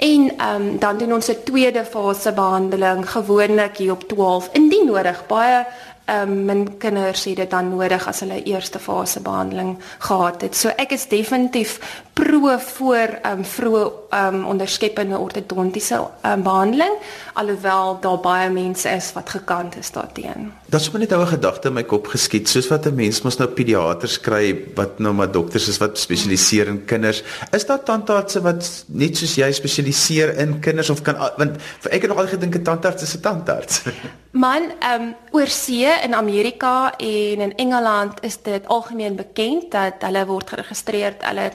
En 0.00 0.30
ehm 0.36 0.62
um, 0.62 0.78
dan 0.78 0.98
doen 0.98 1.12
ons 1.12 1.28
'n 1.28 1.42
tweede 1.44 1.84
fase 1.84 2.32
behandeling 2.32 3.10
gewoonlik 3.10 3.76
hier 3.76 3.92
op 3.92 4.02
12 4.08 4.48
indien 4.52 4.86
nodig. 4.86 5.26
Baie 5.26 5.66
ehm 6.04 6.30
um, 6.30 6.44
min 6.44 6.76
kinders 6.78 7.24
het 7.24 7.36
dit 7.36 7.50
dan 7.50 7.68
nodig 7.68 8.06
as 8.06 8.20
hulle 8.20 8.42
eerste 8.42 8.78
fase 8.78 9.20
behandeling 9.20 9.78
gehad 9.98 10.40
het. 10.40 10.56
So 10.56 10.68
ek 10.68 10.90
is 10.90 11.08
definitief 11.08 12.02
pro 12.20 12.58
voor 12.58 13.18
um, 13.26 13.44
vroeë 13.44 13.84
um, 14.12 14.44
onderskeppende 14.52 15.18
ortodontiese 15.18 16.00
um, 16.26 16.42
behandeling 16.44 16.96
alhoewel 17.40 17.96
daar 18.00 18.18
baie 18.20 18.50
mense 18.52 18.88
is 18.88 19.10
wat 19.16 19.30
gekant 19.30 19.76
is 19.80 19.90
daarteenoor. 19.94 20.52
Dit 20.70 20.84
het 20.84 20.92
my 20.92 21.00
net 21.00 21.12
'n 21.12 21.26
gedagte 21.26 21.68
in 21.68 21.74
my 21.74 21.84
kop 21.84 22.06
geskiet 22.06 22.48
soos 22.48 22.68
wat 22.68 22.86
'n 22.86 22.94
mens 22.94 23.22
mos 23.22 23.38
nou 23.38 23.48
pediaters 23.48 24.20
kry 24.20 24.56
wat 24.74 24.98
nou 24.98 25.14
maar 25.14 25.32
dokters 25.32 25.68
is 25.68 25.78
wat 25.78 25.98
spesialiseer 25.98 26.68
in 26.68 26.84
kinders. 26.84 27.22
Is 27.52 27.66
daar 27.66 27.82
tandartse 27.82 28.40
wat 28.40 28.84
net 28.86 29.16
soos 29.16 29.34
jy 29.34 29.52
spesialiseer 29.52 30.38
in 30.38 30.60
kinders 30.60 30.90
of 30.90 31.02
kan 31.02 31.16
want 31.36 31.56
ek 31.90 32.02
het 32.02 32.08
nog 32.08 32.18
al 32.18 32.26
gedink 32.26 32.54
'n 32.54 32.62
tandarts 32.62 33.02
is 33.02 33.16
'n 33.16 33.20
tandarts. 33.20 33.82
Man, 34.30 34.62
ehm 34.80 35.02
um, 35.02 35.14
oor 35.30 35.46
see 35.46 35.90
in 36.02 36.14
Amerika 36.14 36.94
en 36.96 37.40
in 37.40 37.56
Engeland 37.56 38.22
is 38.22 38.42
dit 38.42 38.66
algemeen 38.66 39.16
bekend 39.16 39.70
dat 39.70 39.94
hulle 39.98 40.26
word 40.26 40.48
geregistreer, 40.48 41.14
hulle 41.18 41.50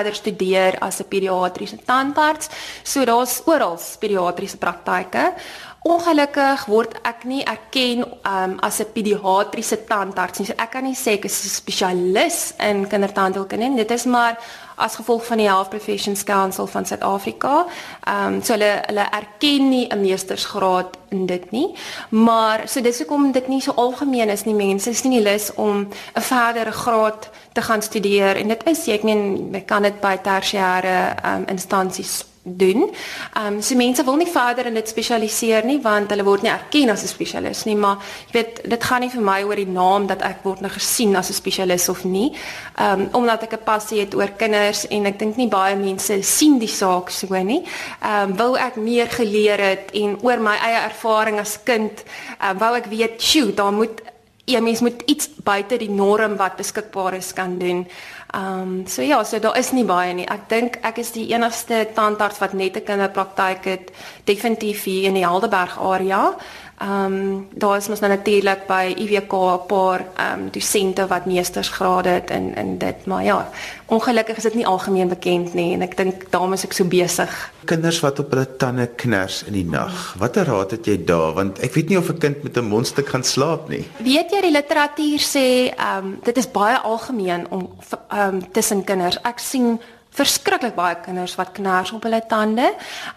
verder 0.00 0.14
studeer 0.14 0.78
as 0.78 1.00
'n 1.00 1.08
pediatriese 1.08 1.78
tandarts. 1.84 2.48
So 2.82 3.04
daar's 3.04 3.42
oral 3.44 3.78
pediatriese 3.98 4.56
praktyke. 4.56 5.34
Ongelukkig 5.82 6.66
word 6.66 6.98
ek 7.02 7.24
nie 7.24 7.42
erken 7.44 8.04
um, 8.24 8.58
as 8.60 8.80
'n 8.80 8.92
pediatriese 8.92 9.84
tandarts 9.84 10.38
nie. 10.38 10.46
So 10.46 10.54
ek 10.56 10.70
kan 10.70 10.84
nie 10.84 10.96
sê 10.96 11.12
ek 11.12 11.24
is 11.24 11.44
'n 11.44 11.48
spesialis 11.48 12.54
in 12.58 12.88
kindertandheelkunde 12.88 13.68
nie. 13.68 13.76
Dit 13.76 13.90
is 13.90 14.04
maar 14.04 14.36
as 14.76 14.96
gevolg 14.96 15.26
van 15.26 15.36
die 15.36 15.46
Health 15.46 15.68
Professions 15.68 16.24
Council 16.24 16.66
van 16.66 16.86
Suid-Afrika. 16.86 17.66
Ehm 18.04 18.34
um, 18.34 18.42
so 18.42 18.52
hulle 18.52 18.82
hulle 18.86 19.06
erken 19.10 19.68
nie 19.68 19.86
'n 19.88 20.00
meestersgraad 20.00 20.96
in 21.10 21.26
dit 21.26 21.50
nie. 21.50 21.74
Maar 22.08 22.68
so 22.68 22.80
dis 22.80 22.98
hoekom 22.98 23.32
dit 23.32 23.48
nie 23.48 23.60
so 23.60 23.72
algemeen 23.72 24.28
is 24.28 24.44
nie. 24.44 24.54
Mense 24.54 24.90
is 24.90 25.02
nie 25.02 25.22
lus 25.22 25.54
om 25.54 25.88
'n 26.14 26.22
verdere 26.22 26.72
graad 26.72 27.28
te 27.52 27.62
gaan 27.62 27.82
studeer 27.82 28.36
en 28.36 28.48
dit 28.48 28.66
is 28.66 28.88
ek 28.88 29.02
meen 29.02 29.52
jy 29.52 29.64
kan 29.66 29.82
dit 29.82 30.00
by 30.00 30.16
tersiêre 30.22 30.96
ehm 31.22 31.42
um, 31.42 31.46
instansies 31.48 32.20
doen. 32.42 32.90
Ehm 33.34 33.54
um, 33.54 33.62
so 33.62 33.76
mense 33.76 34.04
wil 34.04 34.16
nie 34.16 34.26
verder 34.26 34.66
in 34.66 34.74
dit 34.74 34.88
spesialiseer 34.88 35.64
nie 35.64 35.80
want 35.82 36.10
hulle 36.10 36.24
word 36.24 36.42
nie 36.42 36.50
erken 36.50 36.90
as 36.90 37.02
'n 37.02 37.08
spesialis 37.08 37.64
nie, 37.64 37.76
maar 37.76 37.98
jy 38.26 38.32
weet 38.32 38.70
dit 38.70 38.84
gaan 38.84 39.00
nie 39.00 39.10
vir 39.10 39.22
my 39.22 39.42
oor 39.42 39.56
die 39.56 39.68
naam 39.68 40.06
dat 40.06 40.22
ek 40.22 40.38
word 40.42 40.60
nou 40.60 40.70
gesien 40.70 41.16
as 41.16 41.28
'n 41.28 41.32
spesialis 41.32 41.88
of 41.88 42.04
nie. 42.04 42.32
Ehm 42.78 43.00
um, 43.00 43.08
omdat 43.12 43.42
ek 43.42 43.52
'n 43.52 43.64
passie 43.64 44.00
het 44.00 44.14
oor 44.14 44.28
kinders 44.36 44.86
en 44.88 45.06
ek 45.06 45.18
dink 45.18 45.36
nie 45.36 45.48
baie 45.48 45.76
mense 45.76 46.22
sien 46.22 46.58
die 46.58 46.68
saak 46.68 47.10
so 47.10 47.26
nie. 47.42 47.62
Ehm 48.02 48.30
um, 48.30 48.36
wou 48.36 48.56
ek 48.56 48.76
meer 48.76 49.08
geleer 49.08 49.60
het 49.60 49.90
en 49.92 50.18
oor 50.22 50.40
my 50.40 50.56
eie 50.56 50.80
ervaring 50.88 51.38
as 51.38 51.58
kind, 51.64 52.04
ehm 52.40 52.50
um, 52.50 52.58
wou 52.58 52.76
ek 52.76 52.86
weet, 52.86 53.22
"Sjoe, 53.22 53.54
daar 53.54 53.72
moet 53.72 54.00
jy 54.44 54.60
mens 54.60 54.80
moet 54.80 55.02
iets 55.06 55.28
buite 55.44 55.76
die 55.78 55.90
norm 55.90 56.36
wat 56.36 56.56
beskikbaar 56.56 57.14
is 57.14 57.32
kan 57.32 57.58
doen." 57.58 57.86
Ehm 58.34 58.62
um, 58.62 58.86
so 58.86 59.02
ja, 59.02 59.24
so 59.24 59.38
daar 59.38 59.58
is 59.58 59.72
nie 59.72 59.84
baie 59.84 60.14
nie. 60.14 60.26
Ek 60.26 60.48
dink 60.48 60.78
ek 60.82 60.98
is 60.98 61.12
die 61.12 61.32
enigste 61.34 61.88
tandarts 61.94 62.38
wat 62.38 62.52
net 62.52 62.76
'n 62.76 62.84
kinderpraktyk 62.84 63.64
het 63.64 63.90
definitief 64.24 64.84
hier 64.84 65.08
in 65.08 65.14
die 65.14 65.26
Helderberg 65.26 65.78
area. 65.78 66.36
Ehm 66.80 67.12
um, 67.12 67.48
daar 67.52 67.76
is 67.76 67.88
mos 67.88 68.00
nou 68.00 68.08
natuurlik 68.12 68.62
by 68.66 68.94
IWK 68.96 69.32
'n 69.32 69.66
paar 69.66 70.00
ehm 70.16 70.40
um, 70.40 70.50
dosente 70.50 71.06
wat 71.06 71.26
meestersgrade 71.26 72.08
het 72.08 72.30
in 72.30 72.54
in 72.54 72.78
dit, 72.78 73.06
maar 73.06 73.24
ja, 73.24 73.48
ongelukkig 73.86 74.36
is 74.36 74.42
dit 74.42 74.54
nie 74.54 74.66
algemeen 74.66 75.08
bekend 75.08 75.54
nie 75.54 75.74
en 75.74 75.82
ek 75.82 75.96
dink 75.96 76.30
daarom 76.30 76.52
is 76.52 76.64
ek 76.64 76.72
so 76.72 76.84
besig. 76.84 77.52
Kinders 77.64 78.00
wat 78.00 78.18
op 78.18 78.30
hulle 78.30 78.56
tande 78.56 78.86
kners 78.86 79.42
in 79.42 79.52
die 79.52 79.64
nag. 79.64 80.14
Watter 80.18 80.46
raad 80.46 80.70
het 80.70 80.86
jy 80.86 81.04
daar 81.04 81.32
want 81.34 81.58
ek 81.58 81.74
weet 81.74 81.88
nie 81.88 81.98
of 81.98 82.08
'n 82.08 82.18
kind 82.18 82.42
met 82.42 82.56
'n 82.56 82.64
mondstuk 82.64 83.08
gaan 83.08 83.24
slaap 83.24 83.68
nie. 83.68 83.84
Weet 83.98 84.30
jy 84.30 84.40
die 84.40 84.56
literatuur 84.56 85.20
sê 85.20 85.76
ehm 85.76 86.04
um, 86.04 86.18
dit 86.22 86.36
is 86.36 86.50
baie 86.50 86.78
algemeen 86.78 87.46
om 87.50 87.68
ehm 88.08 88.34
um, 88.34 88.52
tussen 88.52 88.84
kinders. 88.84 89.18
Ek 89.22 89.38
sien 89.38 89.80
verskriklik 90.10 90.74
baie 90.74 90.96
kinders 91.04 91.36
wat 91.38 91.52
knars 91.54 91.92
op 91.94 92.02
hulle 92.06 92.20
tande. 92.28 92.66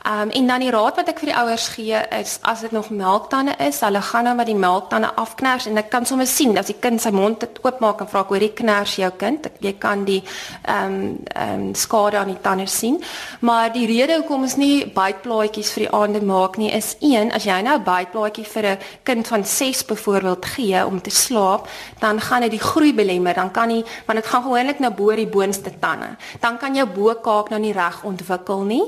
Ehm 0.05 0.21
um, 0.21 0.29
en 0.29 0.47
dan 0.47 0.59
die 0.59 0.71
raad 0.71 0.95
wat 0.99 1.09
ek 1.09 1.19
vir 1.19 1.31
die 1.31 1.37
ouers 1.37 1.67
gee 1.73 1.99
is 2.19 2.37
as 2.41 2.61
dit 2.61 2.71
nog 2.71 2.89
melktande 2.89 3.55
is, 3.59 3.81
hulle 3.81 4.01
gaan 4.01 4.23
nou 4.29 4.35
met 4.35 4.47
die 4.47 4.57
melktande 4.57 5.09
afknars 5.15 5.65
en 5.67 5.77
ek 5.77 5.89
kan 5.89 6.05
sommer 6.05 6.27
sien 6.27 6.57
as 6.57 6.69
die 6.69 6.77
kind 6.79 7.01
sy 7.01 7.09
mond 7.09 7.43
oopmaak 7.63 8.01
en 8.01 8.09
vra 8.11 8.21
ek 8.21 8.33
hoor 8.33 8.45
die 8.45 8.53
knars 8.53 8.95
jou 9.01 9.09
kind, 9.17 9.47
jy 9.59 9.73
kan 9.79 10.05
die 10.05 10.21
ehm 10.21 10.93
um, 10.93 11.17
ehm 11.33 11.65
um, 11.67 11.73
skade 11.75 12.17
aan 12.17 12.31
die 12.31 12.41
tande 12.41 12.67
sien. 12.67 13.01
Maar 13.41 13.73
die 13.73 13.87
rede 13.89 14.19
hoekom 14.21 14.45
ons 14.47 14.57
nie 14.61 14.85
bytplaatjies 14.85 15.73
vir 15.73 15.87
die 15.87 15.93
aande 15.93 16.21
maak 16.21 16.57
nie 16.61 16.71
is 16.71 16.95
een, 17.01 17.33
as 17.33 17.45
jy 17.49 17.59
nou 17.61 17.77
'n 17.77 17.83
bytplaatjie 17.83 18.45
vir 18.45 18.65
'n 18.65 18.77
kind 19.03 19.27
van 19.27 19.45
6 19.45 19.85
byvoorbeeld 19.85 20.45
gee 20.45 20.85
om 20.85 21.01
te 21.01 21.09
slaap, 21.09 21.67
dan 21.99 22.21
gaan 22.21 22.41
dit 22.41 22.51
die 22.51 22.59
groei 22.59 22.93
belemmer, 22.93 23.33
dan 23.33 23.51
kan 23.51 23.67
nie 23.67 23.83
want 24.05 24.19
dit 24.19 24.27
gaan 24.27 24.43
gewoonlik 24.43 24.79
na 24.79 24.91
bo 24.91 25.15
die 25.15 25.27
boonste 25.27 25.71
tande. 25.79 26.15
Dan 26.39 26.57
kan 26.57 26.75
jy 26.75 26.82
jou 26.83 26.89
bokaak 26.95 27.49
nou 27.53 27.59
nie 27.63 27.73
reg 27.75 28.01
ontwikkel 28.07 28.63
nie. 28.67 28.83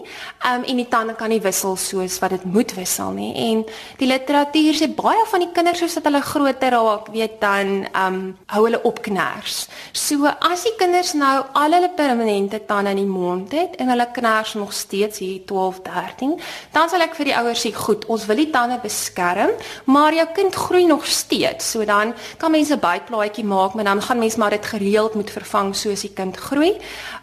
Um 0.45 0.63
en 0.65 0.79
die 0.79 0.87
tande 0.91 1.15
kan 1.17 1.31
nie 1.31 1.41
wissel 1.43 1.75
soos 1.79 2.19
wat 2.23 2.35
dit 2.35 2.45
moet 2.49 2.73
wissel 2.77 3.11
nie. 3.15 3.31
En 3.47 3.63
die 3.99 4.09
literatuur 4.09 4.77
sê 4.77 4.89
baie 4.95 5.23
van 5.31 5.45
die 5.45 5.51
kinders 5.55 5.81
soos 5.83 5.97
dat 5.97 6.07
hulle 6.09 6.21
groter 6.25 6.75
raak, 6.75 7.09
weet 7.13 7.39
dan 7.41 7.85
um 7.95 8.19
hou 8.51 8.63
hulle 8.65 8.81
op 8.87 9.01
kners. 9.05 9.65
So 9.95 10.27
as 10.27 10.65
die 10.67 10.75
kinders 10.79 11.13
nou 11.17 11.35
al 11.53 11.77
hulle 11.77 11.91
permanente 11.95 12.61
tande 12.67 12.95
in 12.95 13.03
die 13.03 13.09
mond 13.09 13.53
het 13.55 13.77
en 13.81 13.91
hulle 13.93 14.07
kners 14.15 14.55
nog 14.59 14.73
steeds 14.73 15.19
hier 15.23 15.45
12, 15.45 15.81
13, 15.85 16.35
dan 16.75 16.91
sal 16.91 17.05
ek 17.05 17.15
vir 17.17 17.31
die 17.31 17.37
ouers 17.37 17.65
sê, 17.65 17.73
"Goed, 17.73 18.05
ons 18.05 18.25
wil 18.25 18.35
die 18.35 18.49
tande 18.49 18.79
beskerm, 18.81 19.51
maar 19.85 20.13
jou 20.13 20.27
kind 20.33 20.55
groei 20.55 20.85
nog 20.85 21.05
steeds." 21.05 21.71
So 21.71 21.85
dan 21.85 22.13
kan 22.37 22.51
mense 22.51 22.73
'n 22.73 22.79
bytplaatjie 22.79 23.45
maak, 23.45 23.73
maar 23.73 23.83
dan 23.83 24.01
gaan 24.01 24.19
mense 24.19 24.39
maar 24.39 24.49
dit 24.49 24.65
gereeld 24.65 25.13
moet 25.15 25.29
vervang 25.29 25.75
soos 25.75 26.01
die 26.01 26.13
kind 26.13 26.37
groei. 26.37 26.77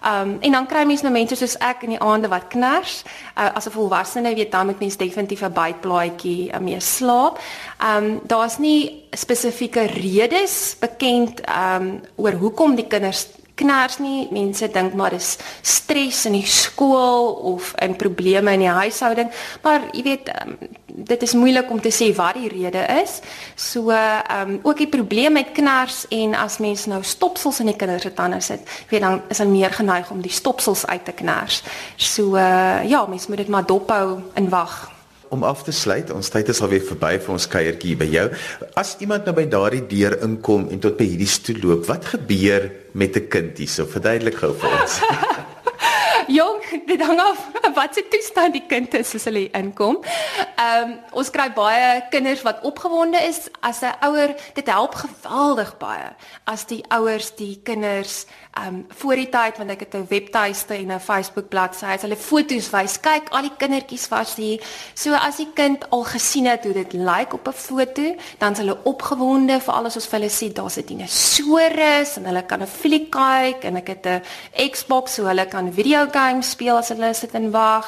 Um 0.04 0.38
en 0.40 0.52
dan 0.52 0.61
dan 0.62 0.70
kry 0.70 0.84
mense 0.86 1.02
nou 1.02 1.12
mense 1.14 1.36
soos 1.38 1.56
ek 1.64 1.82
in 1.86 1.96
die 1.96 2.02
aande 2.02 2.30
wat 2.30 2.48
kners. 2.52 3.02
Uh, 3.34 3.50
as 3.58 3.66
'n 3.66 3.74
volwassene 3.74 4.34
weet 4.34 4.52
dan 4.52 4.66
moet 4.66 4.80
mens 4.80 4.96
definitief 4.96 5.42
'n 5.42 5.52
bytplaatjie 5.52 6.52
uh, 6.54 6.60
mee 6.60 6.80
slaap. 6.80 7.38
Ehm 7.80 8.04
um, 8.04 8.20
daar's 8.26 8.58
nie 8.58 9.04
spesifieke 9.10 9.86
redes 9.86 10.76
bekend 10.80 11.40
ehm 11.40 11.82
um, 11.82 12.00
oor 12.16 12.32
hoekom 12.32 12.76
die 12.76 12.86
kinders 12.86 13.26
kners 13.54 13.98
nie. 13.98 14.28
Mense 14.30 14.68
dink 14.70 14.94
maar 14.94 15.10
dis 15.10 15.38
stres 15.62 16.24
in 16.26 16.32
die 16.32 16.46
skool 16.46 17.32
of 17.54 17.74
'n 17.76 17.96
probleme 17.96 18.52
in 18.52 18.60
die 18.60 18.68
huishouding, 18.68 19.30
maar 19.62 19.80
jy 19.92 20.02
weet 20.02 20.30
um, 20.42 20.58
dit 20.94 21.22
is 21.22 21.34
moeilik 21.34 21.70
om 21.70 21.80
te 21.80 21.90
sê 21.92 22.10
wat 22.16 22.36
die 22.36 22.50
rede 22.52 22.84
is. 23.02 23.20
So 23.54 23.90
ehm 23.90 24.50
um, 24.50 24.58
ook 24.62 24.78
die 24.78 24.88
probleem 24.88 25.32
met 25.32 25.52
kners 25.52 26.04
en 26.08 26.34
as 26.34 26.58
mense 26.58 26.88
nou 26.88 27.02
stopsels 27.02 27.60
in 27.60 27.72
die 27.72 27.76
kinders 27.76 28.02
se 28.02 28.14
tande 28.14 28.40
sit, 28.40 28.60
weet 28.88 29.00
dan 29.00 29.20
is 29.28 29.38
hulle 29.38 29.50
meer 29.50 29.72
geneig 29.72 30.10
om 30.10 30.20
die 30.20 30.32
stopsels 30.32 30.86
uit 30.86 31.04
te 31.04 31.12
kners. 31.12 31.62
So 31.96 32.36
uh, 32.36 32.82
ja, 32.84 33.06
mense 33.06 33.28
moet 33.28 33.44
dit 33.44 33.48
maar 33.48 33.66
dophou 33.66 34.20
en 34.34 34.48
wag 34.48 34.90
om 35.32 35.44
af 35.48 35.62
te 35.64 35.72
sluit. 35.72 36.10
Ons 36.12 36.28
tyd 36.28 36.50
is 36.52 36.60
alweer 36.60 36.84
verby 36.84 37.14
vir 37.24 37.32
ons 37.32 37.46
kuiertjie 37.48 37.94
by 37.96 38.08
jou. 38.12 38.26
As 38.76 38.98
iemand 39.00 39.24
nou 39.24 39.32
by 39.38 39.46
daardie 39.48 39.86
deur 39.88 40.18
inkom 40.26 40.68
en 40.68 40.82
tot 40.84 40.98
by 40.98 41.08
hierdie 41.08 41.30
stoel 41.30 41.62
loop, 41.64 41.88
wat 41.88 42.10
gebeur 42.12 42.68
met 42.92 43.16
'n 43.16 43.28
kind 43.32 43.56
hierso? 43.56 43.88
Verduidelik 43.88 44.36
gou 44.36 44.52
vir 44.52 44.70
ons. 44.82 45.00
Jong, 46.32 46.62
dit 46.90 47.00
hang 47.02 47.20
af 47.20 47.40
wat 47.78 47.94
se 47.94 48.04
toestand 48.08 48.56
die 48.56 48.64
kind 48.68 48.94
is 48.94 49.14
as 49.16 49.26
hulle 49.28 49.48
inkom. 49.58 49.98
Ehm 50.56 50.92
um, 50.92 50.92
ons 51.20 51.30
kry 51.32 51.48
baie 51.52 52.02
kinders 52.12 52.42
wat 52.46 52.62
opgewonde 52.68 53.20
is 53.28 53.48
as 53.60 53.82
'n 53.82 53.92
ouer. 54.08 54.32
Dit 54.54 54.70
help 54.72 54.94
geweldig 54.94 55.76
baie 55.78 56.12
as 56.44 56.64
die 56.66 56.80
ouers 56.88 57.34
die 57.36 57.60
kinders 57.64 58.26
ehm 58.52 58.66
um, 58.66 58.86
voor 58.88 59.16
die 59.16 59.28
tyd 59.28 59.58
want 59.58 59.70
ek 59.70 59.84
het 59.84 59.94
'n 59.94 60.06
webtuiste 60.08 60.74
en 60.74 60.92
'n 60.92 61.00
Facebook 61.00 61.48
bladsy. 61.48 61.84
As 61.84 62.02
hulle 62.02 62.16
foto's 62.16 62.70
wys, 62.70 63.00
kyk 63.00 63.28
al 63.30 63.42
die 63.42 63.56
kindertjies 63.56 64.08
was 64.08 64.34
hier. 64.36 64.60
So 64.94 65.12
as 65.12 65.36
die 65.36 65.52
kind 65.54 65.90
al 65.90 66.04
gesien 66.04 66.46
het 66.46 66.64
hoe 66.64 66.72
dit 66.72 66.92
lyk 66.92 67.16
like 67.16 67.34
op 67.34 67.48
'n 67.48 67.52
foto, 67.52 68.16
dan 68.38 68.52
is 68.52 68.58
hulle 68.58 68.78
opgewonde 68.84 69.60
vir 69.60 69.74
alles 69.74 69.94
wat 69.94 70.10
hulle 70.10 70.28
sien. 70.28 70.52
Daar's 70.52 70.76
'n 70.76 70.86
dinosourus 70.86 72.16
en 72.16 72.24
hulle 72.24 72.42
kan 72.46 72.62
'n 72.62 72.66
filie 72.66 73.08
kyk 73.08 73.64
en 73.64 73.76
ek 73.76 73.88
het 73.88 74.06
'n 74.06 74.22
Xbox 74.70 75.14
so 75.14 75.24
hulle 75.24 75.46
kan 75.46 75.72
video 75.72 76.06
games 76.22 76.50
speel 76.50 76.76
as 76.76 76.90
hulle 76.92 77.14
sit 77.14 77.34
en 77.34 77.50
wag. 77.54 77.86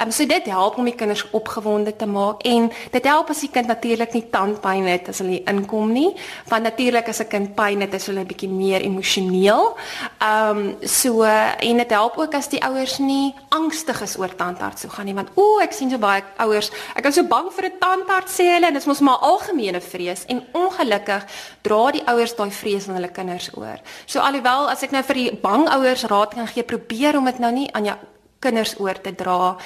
Ehm 0.00 0.08
um, 0.08 0.12
so 0.12 0.24
dit 0.26 0.46
help 0.48 0.78
om 0.80 0.86
die 0.88 0.94
kinders 0.94 1.26
opgewonde 1.36 1.92
te 1.96 2.06
maak 2.08 2.40
en 2.48 2.70
dit 2.90 3.04
help 3.04 3.28
as 3.28 3.42
die 3.44 3.50
kind 3.52 3.66
natuurlik 3.68 4.14
nie 4.16 4.22
tandpyn 4.32 4.86
het 4.88 5.08
as 5.12 5.18
hulle 5.20 5.42
inkom 5.44 5.90
nie, 5.92 6.14
want 6.48 6.62
natuurlik 6.64 7.08
as 7.08 7.20
'n 7.20 7.28
kind 7.28 7.54
pyn 7.54 7.80
het, 7.84 7.92
is 7.94 8.06
hulle 8.06 8.20
'n 8.20 8.26
bietjie 8.26 8.48
meer 8.48 8.80
emosioneel. 8.80 9.76
Ehm 10.18 10.56
um, 10.56 10.76
so 10.80 11.22
en 11.22 11.76
dit 11.76 11.90
help 11.90 12.16
ook 12.16 12.34
as 12.34 12.48
die 12.48 12.62
ouers 12.62 12.98
nie 12.98 13.34
angstig 13.48 14.00
is 14.00 14.16
oor 14.18 14.34
tandarts 14.36 14.80
toe 14.80 14.90
gaan 14.90 15.04
nie, 15.04 15.14
want 15.14 15.28
o, 15.34 15.58
ek 15.60 15.72
sien 15.72 15.90
so 15.90 15.98
baie 15.98 16.22
ouers, 16.36 16.70
ek 16.96 17.04
is 17.04 17.14
so 17.14 17.22
bang 17.22 17.52
vir 17.52 17.64
'n 17.64 17.78
tandarts 17.78 18.40
sê 18.40 18.44
hulle 18.54 18.66
en 18.66 18.72
dit 18.72 18.82
is 18.82 18.86
mos 18.86 19.00
maar 19.00 19.18
algemene 19.18 19.80
vrees 19.80 20.24
en 20.28 20.42
ongelukkig 20.52 21.26
dra 21.62 21.90
die 21.90 22.06
ouers 22.06 22.36
daai 22.36 22.50
vrees 22.50 22.88
aan 22.88 22.94
hulle 22.94 23.12
kinders 23.12 23.50
oor. 23.54 23.78
So 24.06 24.20
alhoewel 24.20 24.70
as 24.70 24.82
ek 24.82 24.92
nou 24.92 25.02
vir 25.02 25.14
die 25.14 25.36
bang 25.42 25.68
ouers 25.68 26.04
raad 26.04 26.34
kan 26.34 26.46
gee, 26.46 26.62
probeer 26.62 27.18
om 27.18 27.24
dit 27.24 27.38
nou 27.38 27.52
nie 27.52 27.68
aan 27.72 27.84
jou 27.84 27.96
kinders 28.40 28.74
oor 28.80 28.96
te 29.00 29.12
dra 29.14 29.56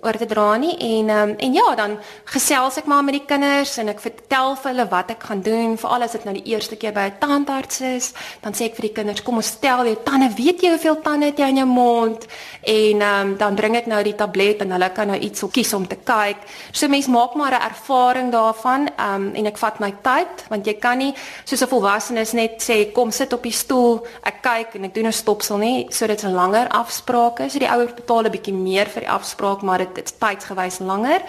oor 0.00 0.16
te 0.16 0.26
dra 0.26 0.54
nie. 0.56 0.76
En 0.78 1.10
um, 1.10 1.32
en 1.36 1.54
ja 1.54 1.74
dan 1.76 1.96
gesels 2.30 2.78
ek 2.80 2.86
maar 2.88 3.02
met 3.04 3.16
die 3.18 3.26
kinders 3.26 3.74
en 3.82 3.90
ek 3.92 4.00
vertel 4.00 4.54
vir 4.62 4.70
hulle 4.70 4.86
wat 4.92 5.10
ek 5.16 5.26
gaan 5.28 5.42
doen 5.44 5.74
veral 5.80 6.06
as 6.06 6.14
dit 6.14 6.26
nou 6.28 6.34
die 6.36 6.52
eerste 6.52 6.78
keer 6.80 6.94
by 6.94 7.08
'n 7.10 7.18
tandarts 7.20 7.80
is. 7.80 8.12
Dan 8.40 8.54
sê 8.54 8.70
ek 8.70 8.76
vir 8.78 8.88
die 8.88 8.94
kinders 9.00 9.22
kom 9.22 9.36
ons 9.42 9.50
tel 9.60 9.84
jou 9.84 9.96
tande. 10.04 10.30
Weet 10.36 10.62
jy 10.62 10.70
hoeveel 10.70 11.00
tande 11.02 11.26
het 11.26 11.38
jy 11.38 11.48
in 11.48 11.60
jou 11.62 11.66
mond? 11.66 12.26
En 12.62 13.02
um, 13.02 13.36
dan 13.36 13.54
bring 13.54 13.76
ek 13.76 13.86
nou 13.86 14.02
die 14.02 14.14
tablet 14.14 14.62
en 14.62 14.70
hulle 14.70 14.90
kan 14.90 15.08
nou 15.08 15.18
iets 15.18 15.44
kies 15.50 15.74
om 15.74 15.86
te 15.86 15.96
kyk. 15.96 16.38
So 16.72 16.88
mens 16.88 17.08
maak 17.08 17.34
maar 17.34 17.52
'n 17.52 17.66
ervaring 17.70 18.32
daarvan 18.32 18.88
um, 18.96 19.34
en 19.34 19.46
ek 19.46 19.58
vat 19.58 19.80
my 19.80 19.92
tyd 20.02 20.46
want 20.48 20.66
jy 20.66 20.78
kan 20.78 20.98
nie 20.98 21.14
soos 21.44 21.62
'n 21.62 21.68
volwassene 21.68 22.24
net 22.32 22.62
sê 22.62 22.92
kom 22.92 23.10
sit 23.10 23.32
op 23.32 23.42
die 23.42 23.52
stoel 23.52 24.06
ek 24.22 24.42
kyk 24.42 24.74
en 24.74 24.84
ek 24.84 24.94
doen 24.94 25.06
'n 25.06 25.12
stopsel 25.12 25.58
nie. 25.58 25.86
So 25.90 26.06
dit's 26.06 26.24
'n 26.24 26.34
langer 26.34 26.68
afsprake 26.68 27.50
so 27.50 27.58
die 27.58 27.68
ouers 27.68 27.94
betaal 27.94 28.19
'n 28.26 28.30
bietjie 28.30 28.54
meer 28.54 28.86
vir 28.86 29.00
die 29.00 29.10
afspraak 29.10 29.62
maar 29.62 29.78
dit 29.78 29.94
dit 29.94 30.14
tydsgewys 30.18 30.78
langer. 30.78 31.22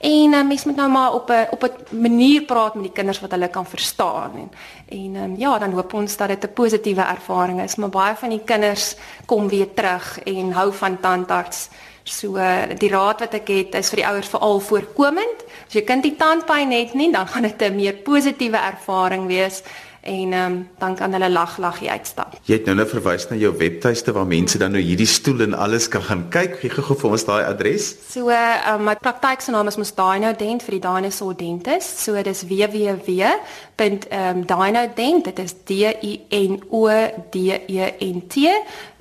En 0.00 0.32
uh, 0.32 0.42
mens 0.42 0.64
moet 0.64 0.76
nou 0.76 0.88
maar 0.88 1.14
op 1.14 1.30
'n 1.30 1.46
op 1.50 1.62
'n 1.62 2.00
manier 2.00 2.42
praat 2.42 2.74
met 2.74 2.84
die 2.84 2.92
kinders 2.92 3.20
wat 3.20 3.30
hulle 3.30 3.48
kan 3.48 3.66
verstaan 3.66 4.32
en 4.34 4.50
en 4.88 5.16
um, 5.16 5.34
ja, 5.36 5.58
dan 5.58 5.72
hoop 5.72 5.92
ons 5.92 6.16
dat 6.16 6.28
dit 6.28 6.44
'n 6.44 6.52
positiewe 6.52 7.02
ervaring 7.02 7.60
is, 7.62 7.76
maar 7.76 7.88
baie 7.88 8.14
van 8.16 8.28
die 8.28 8.44
kinders 8.44 8.96
kom 9.26 9.48
weer 9.48 9.74
terug 9.74 10.18
en 10.24 10.52
hou 10.52 10.72
van 10.72 11.00
tandarts. 11.00 11.68
So 12.02 12.36
uh, 12.36 12.62
die 12.78 12.88
raad 12.88 13.20
wat 13.20 13.34
ek 13.34 13.48
het 13.48 13.74
is 13.74 13.90
vir 13.92 13.96
die 13.96 14.06
ouers 14.06 14.28
veral 14.28 14.60
voorkomend. 14.60 15.44
As 15.66 15.74
jy 15.76 15.82
kind 15.84 16.02
die 16.02 16.16
tandpyn 16.16 16.72
het 16.72 16.94
nie, 16.94 17.12
dan 17.12 17.28
gaan 17.28 17.42
dit 17.42 17.62
'n 17.62 17.76
meer 17.76 17.94
positiewe 17.94 18.56
ervaring 18.56 19.26
wees 19.26 19.62
en 20.00 20.32
um, 20.32 20.68
dan 20.78 20.96
kan 20.96 21.12
hulle 21.12 21.30
lag 21.30 21.58
laggie 21.58 21.90
uitstap. 21.90 22.34
Jy 22.46 22.54
het 22.58 22.64
nou 22.68 22.76
net 22.78 22.90
verwys 22.90 23.28
na 23.30 23.36
jou 23.36 23.56
webtuiste 23.58 24.12
waar 24.16 24.26
mense 24.26 24.58
dan 24.58 24.70
nou 24.72 24.82
hierdie 24.82 25.06
stoel 25.06 25.40
en 25.48 25.54
alles 25.54 25.88
kan 25.88 26.02
gaan 26.02 26.28
kyk. 26.32 26.58
Gee 26.62 26.70
gou 26.70 26.96
vir 26.96 27.10
ons 27.10 27.24
daai 27.28 27.44
adres. 27.44 27.94
So 28.08 28.30
uh, 28.30 28.78
my 28.80 28.94
praktyk 29.00 29.40
se 29.44 29.50
naam 29.54 29.66
is 29.70 29.78
mos 29.80 29.94
Dino 29.96 30.32
Dent 30.38 30.62
vir 30.66 30.74
die 30.78 30.86
Dinosaur 30.86 31.34
Dentist. 31.38 31.94
So 32.04 32.10
dit 32.14 32.26
is 32.26 32.42
www.dinodent. 32.48 35.24
Dit 35.24 35.38
is 35.38 35.54
D 35.64 35.70
I 36.02 36.20
N 36.30 36.62
O 36.70 36.88
D 37.32 37.36
E 37.66 37.92
N 38.08 38.20
T 38.28 38.34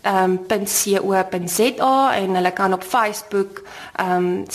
ehm 0.07 0.37
um, 0.47 0.47
.co.za 0.47 2.15
en 2.15 2.35
hulle 2.35 2.51
kan 2.51 2.73
op 2.73 2.83
Facebook 2.83 3.63
ehm 3.95 4.11
um, 4.11 4.45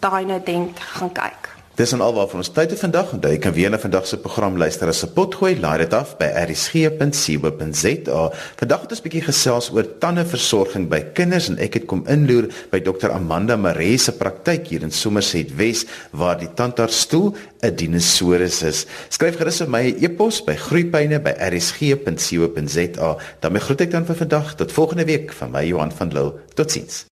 /dinodent 0.00 0.80
gaan 0.80 1.12
kyk. 1.12 1.59
Dis 1.80 1.94
en 1.96 2.02
alwaar 2.04 2.26
van 2.28 2.42
ons 2.42 2.50
tyd 2.52 2.68
te 2.68 2.76
vandag. 2.76 3.14
Onthou 3.16 3.30
jy 3.32 3.38
kan 3.40 3.54
weer 3.56 3.70
na 3.72 3.78
vandag 3.80 4.04
se 4.04 4.18
program 4.20 4.60
luister 4.60 4.90
as 4.92 5.00
'n 5.02 5.14
potgooi. 5.16 5.56
Laai 5.60 5.78
dit 5.78 5.92
af 5.96 6.16
by 6.18 6.28
rsg.co.za. 6.44 8.22
Vandag 8.60 8.80
het 8.80 8.90
ons 8.90 9.00
'n 9.00 9.02
bietjie 9.02 9.24
gesels 9.24 9.70
oor 9.72 9.98
tandeversorging 9.98 10.88
by 10.88 11.00
kinders 11.14 11.48
en 11.48 11.58
ek 11.58 11.74
het 11.74 11.86
kom 11.86 12.06
inloer 12.06 12.48
by 12.70 12.80
Dr 12.80 13.10
Amanda 13.10 13.56
Maree 13.56 13.98
se 13.98 14.12
praktyk 14.12 14.66
hier 14.66 14.82
in 14.82 14.90
Somerset 14.90 15.56
Wes 15.56 15.86
waar 16.12 16.38
die 16.38 16.54
tandartsstoel 16.54 17.34
'n 17.62 17.74
dinosourus 17.74 18.62
is. 18.62 18.86
Skryf 19.08 19.36
gerus 19.36 19.56
vir 19.56 19.70
my 19.70 19.82
'n 19.82 19.96
e 19.96 20.04
e-pos 20.04 20.44
by 20.44 20.56
groeipyne@rsg.co.za. 20.56 23.16
Dan 23.40 23.60
groet 23.60 23.80
ek 23.80 23.90
dan 23.90 24.04
vir 24.04 24.16
vandag 24.16 24.54
tot 24.54 24.72
volgende 24.72 25.04
week 25.04 25.32
van 25.32 25.50
my 25.50 25.64
Johan 25.64 25.92
van 25.92 26.12
Lille. 26.12 26.32
Totsiens. 26.54 27.06